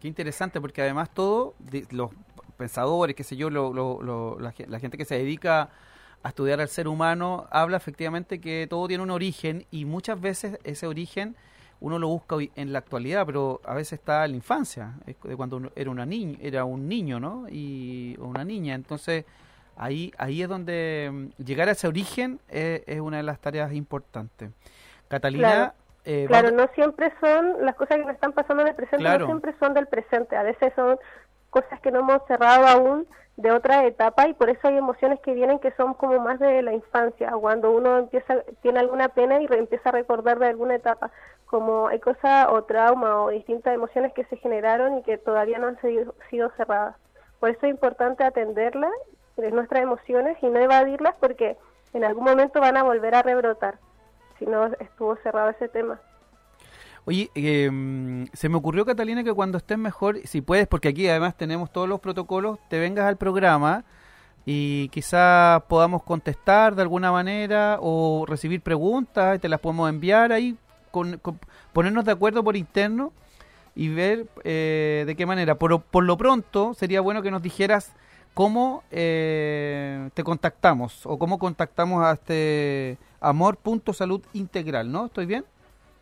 [0.00, 1.54] Qué interesante, porque además todo,
[1.90, 2.10] los
[2.56, 5.70] pensadores, qué sé yo, lo- la, la gente que se dedica
[6.22, 10.58] a estudiar al ser humano, habla efectivamente que todo tiene un origen y muchas veces
[10.64, 11.36] ese origen
[11.80, 15.36] uno lo busca en la actualidad, pero a veces está en la infancia, es de
[15.36, 17.46] cuando uno era una niña, era un niño, ¿no?
[17.50, 19.24] Y o una niña, entonces
[19.76, 23.72] ahí ahí es donde mm, llegar a ese origen es, es una de las tareas
[23.72, 24.50] importantes.
[25.08, 25.72] Catalina.
[26.10, 29.20] Eh, Claro, no siempre son las cosas que nos están pasando en el presente, Claro.
[29.20, 30.98] no siempre son del presente, a veces son
[31.50, 33.06] cosas que no hemos cerrado aún
[33.36, 36.62] de otra etapa y por eso hay emociones que vienen que son como más de
[36.62, 40.74] la infancia, cuando uno empieza tiene alguna pena y re- empieza a recordar de alguna
[40.74, 41.10] etapa,
[41.46, 45.68] como hay cosas o trauma o distintas emociones que se generaron y que todavía no
[45.68, 46.96] han sido, sido cerradas.
[47.40, 48.92] Por eso es importante atenderlas,
[49.36, 51.56] de nuestras emociones y no evadirlas porque
[51.94, 53.76] en algún momento van a volver a rebrotar,
[54.40, 56.00] si no estuvo cerrado ese tema.
[57.04, 61.36] Oye, eh, se me ocurrió, Catalina, que cuando estés mejor, si puedes, porque aquí además
[61.36, 63.84] tenemos todos los protocolos, te vengas al programa
[64.44, 70.32] y quizás podamos contestar de alguna manera o recibir preguntas y te las podemos enviar
[70.32, 70.56] ahí,
[70.90, 71.20] con,
[71.72, 73.12] ponernos de acuerdo por interno
[73.74, 75.54] y ver eh, de qué manera.
[75.54, 77.92] Por, por lo pronto, sería bueno que nos dijeras
[78.34, 85.06] cómo eh, te contactamos o cómo contactamos a este amor.salud integral, ¿no?
[85.06, 85.44] ¿Estoy bien?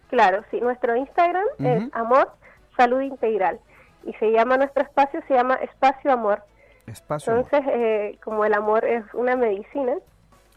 [0.08, 2.32] Claro, sí, nuestro Instagram es Amor
[2.76, 3.60] Salud Integral
[4.04, 6.42] y se llama nuestro espacio, se llama Espacio Amor.
[6.86, 9.96] Espacio Entonces, eh, como el amor es una medicina,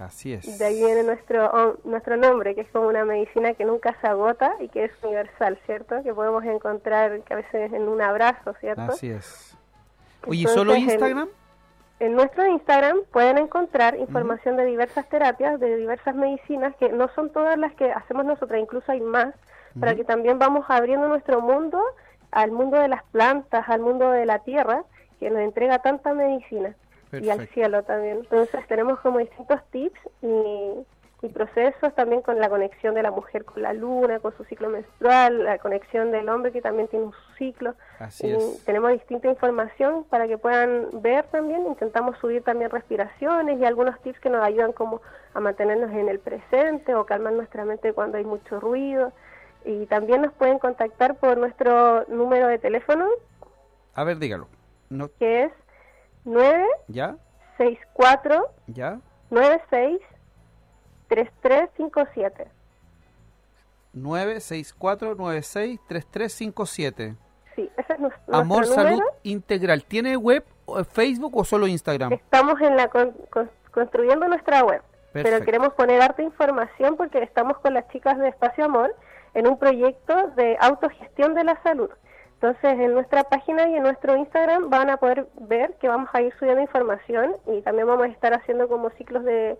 [0.02, 0.58] Así es.
[0.58, 4.56] De ahí viene nuestro, nuestro nombre, que es como una medicina que nunca se agota
[4.60, 6.02] y que es universal, ¿cierto?
[6.02, 8.82] Que podemos encontrar que a veces en un abrazo, ¿cierto?
[8.82, 9.56] Así es.
[10.26, 11.28] Oye, ¿solo Instagram?
[11.28, 11.41] En,
[12.10, 17.58] nuestro Instagram pueden encontrar información de diversas terapias, de diversas medicinas, que no son todas
[17.58, 19.36] las que hacemos nosotras, incluso hay más,
[19.80, 21.82] para que también vamos abriendo nuestro mundo
[22.32, 24.84] al mundo de las plantas, al mundo de la tierra,
[25.20, 26.76] que nos entrega tanta medicina
[27.14, 28.18] y al cielo también.
[28.18, 30.72] Entonces tenemos como distintos tips y,
[31.30, 35.44] procesos también con la conexión de la mujer con la luna, con su ciclo menstrual,
[35.44, 37.76] la conexión del hombre que también tiene un ciclo.
[38.00, 41.68] Así Tenemos distinta información para que puedan ver también.
[41.68, 45.02] Intentamos subir también respiraciones y algunos tips que nos ayudan como
[45.34, 49.14] a mantenernos en el presente o calmar nuestra mente cuando hay mucho ruido.
[49.64, 53.06] Y también nos pueden contactar por nuestro número de teléfono.
[53.94, 54.48] A ver, dígalo.
[54.90, 55.10] No.
[55.20, 55.52] Que es
[56.26, 57.16] 9 ¿Ya?
[57.58, 59.00] 64 ¿Ya?
[59.30, 60.02] 96
[61.12, 62.48] 3357.
[63.92, 67.16] 964 96 3357.
[67.54, 69.02] Sí, ese es nuestro Amor Salud.
[69.24, 69.84] Integral.
[69.84, 70.46] ¿Tiene web,
[70.94, 72.14] Facebook o solo Instagram?
[72.14, 72.90] Estamos en la
[73.72, 74.82] construyendo nuestra web,
[75.12, 78.96] pero queremos poner harta información porque estamos con las chicas de Espacio Amor
[79.34, 81.90] en un proyecto de autogestión de la salud.
[82.36, 86.22] Entonces, en nuestra página y en nuestro Instagram van a poder ver que vamos a
[86.22, 89.58] ir subiendo información y también vamos a estar haciendo como ciclos de,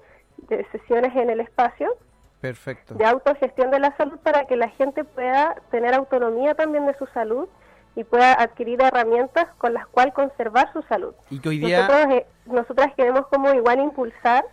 [0.72, 1.96] sesiones en el espacio.
[2.40, 2.96] Perfecto.
[2.96, 7.06] De autogestión de la salud para que la gente pueda tener autonomía también de su
[7.08, 7.48] salud
[7.96, 11.14] y pueda adquirir herramientas con las cuales conservar su salud.
[11.30, 11.88] Y que hoy día...
[11.88, 14.46] Nosotros, eh, nosotras queremos como igual impulsar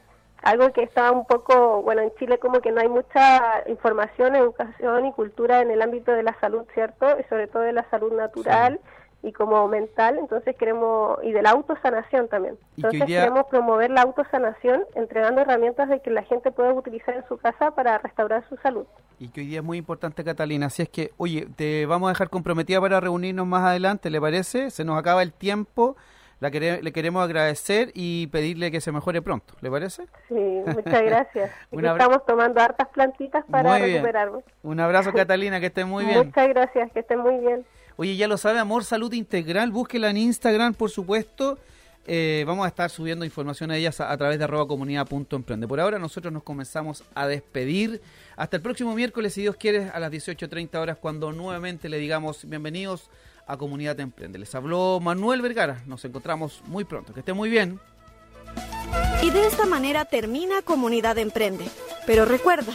[0.42, 5.06] algo que está un poco, bueno, en Chile como que no hay mucha información, educación
[5.06, 7.18] y cultura en el ámbito de la salud, ¿cierto?
[7.18, 8.80] Y sobre todo de la salud natural
[9.22, 12.56] y como mental, entonces queremos, y de la autosanación también.
[12.76, 17.36] Entonces queremos promover la autosanación entregando herramientas de que la gente pueda utilizar en su
[17.36, 18.86] casa para restaurar su salud.
[19.18, 22.12] Y que hoy día es muy importante, Catalina, así es que, oye, te vamos a
[22.12, 24.70] dejar comprometida para reunirnos más adelante, ¿le parece?
[24.70, 25.96] Se nos acaba el tiempo
[26.40, 29.54] le queremos agradecer y pedirle que se mejore pronto.
[29.60, 30.04] ¿Le parece?
[30.28, 31.50] Sí, muchas gracias.
[31.72, 34.44] estamos tomando hartas plantitas para recuperarnos.
[34.62, 36.18] Un abrazo, Catalina, que esté muy bien.
[36.18, 37.64] Muchas gracias, que esté muy bien.
[38.00, 41.58] Oye, ya lo sabe, Amor Salud Integral, búsquela en Instagram, por supuesto.
[42.06, 45.66] Eh, vamos a estar subiendo información a ellas a, través de arroba comunidad.emprende.
[45.66, 48.00] Por ahora nosotros nos comenzamos a despedir.
[48.36, 52.48] Hasta el próximo miércoles, si Dios quiere, a las 18.30 horas, cuando nuevamente le digamos
[52.48, 53.10] bienvenidos
[53.48, 54.38] a Comunidad Emprende.
[54.38, 55.82] Les habló Manuel Vergara.
[55.86, 57.12] Nos encontramos muy pronto.
[57.12, 57.80] Que esté muy bien.
[59.24, 61.64] Y de esta manera termina Comunidad Emprende.
[62.06, 62.74] Pero recuerda,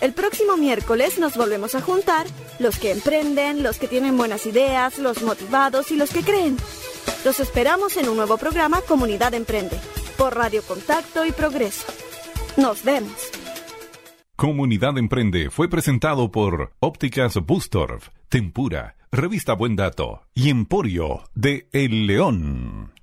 [0.00, 2.26] el próximo miércoles nos volvemos a juntar
[2.58, 6.56] los que emprenden, los que tienen buenas ideas, los motivados y los que creen.
[7.24, 9.78] Los esperamos en un nuevo programa Comunidad Emprende
[10.16, 11.86] por Radio Contacto y Progreso.
[12.56, 13.12] Nos vemos.
[14.36, 22.06] Comunidad Emprende fue presentado por Ópticas Bustorf, Tempura, Revista Buen Dato y Emporio de El
[22.06, 22.93] León.